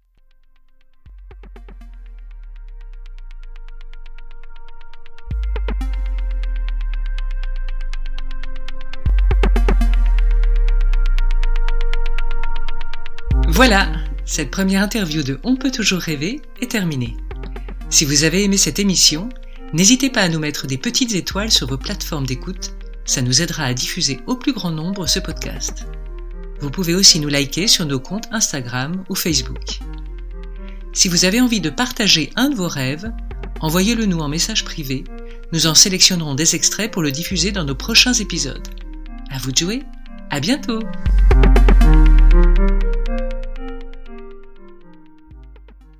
Voilà, 13.58 13.88
cette 14.24 14.52
première 14.52 14.84
interview 14.84 15.24
de 15.24 15.40
On 15.42 15.56
peut 15.56 15.72
toujours 15.72 15.98
rêver 15.98 16.40
est 16.62 16.70
terminée. 16.70 17.16
Si 17.90 18.04
vous 18.04 18.22
avez 18.22 18.44
aimé 18.44 18.56
cette 18.56 18.78
émission, 18.78 19.28
n'hésitez 19.72 20.10
pas 20.10 20.20
à 20.20 20.28
nous 20.28 20.38
mettre 20.38 20.68
des 20.68 20.78
petites 20.78 21.16
étoiles 21.16 21.50
sur 21.50 21.66
vos 21.66 21.76
plateformes 21.76 22.24
d'écoute, 22.24 22.70
ça 23.04 23.20
nous 23.20 23.42
aidera 23.42 23.64
à 23.64 23.74
diffuser 23.74 24.20
au 24.28 24.36
plus 24.36 24.52
grand 24.52 24.70
nombre 24.70 25.08
ce 25.08 25.18
podcast. 25.18 25.86
Vous 26.60 26.70
pouvez 26.70 26.94
aussi 26.94 27.18
nous 27.18 27.26
liker 27.26 27.66
sur 27.66 27.84
nos 27.84 27.98
comptes 27.98 28.28
Instagram 28.30 29.02
ou 29.08 29.16
Facebook. 29.16 29.80
Si 30.92 31.08
vous 31.08 31.24
avez 31.24 31.40
envie 31.40 31.60
de 31.60 31.70
partager 31.70 32.30
un 32.36 32.50
de 32.50 32.54
vos 32.54 32.68
rêves, 32.68 33.10
envoyez-le 33.58 34.06
nous 34.06 34.20
en 34.20 34.28
message 34.28 34.64
privé, 34.64 35.02
nous 35.52 35.66
en 35.66 35.74
sélectionnerons 35.74 36.36
des 36.36 36.54
extraits 36.54 36.92
pour 36.92 37.02
le 37.02 37.10
diffuser 37.10 37.50
dans 37.50 37.64
nos 37.64 37.74
prochains 37.74 38.14
épisodes. 38.14 38.68
À 39.32 39.38
vous 39.38 39.50
de 39.50 39.56
jouer, 39.56 39.82
à 40.30 40.38
bientôt! 40.38 40.78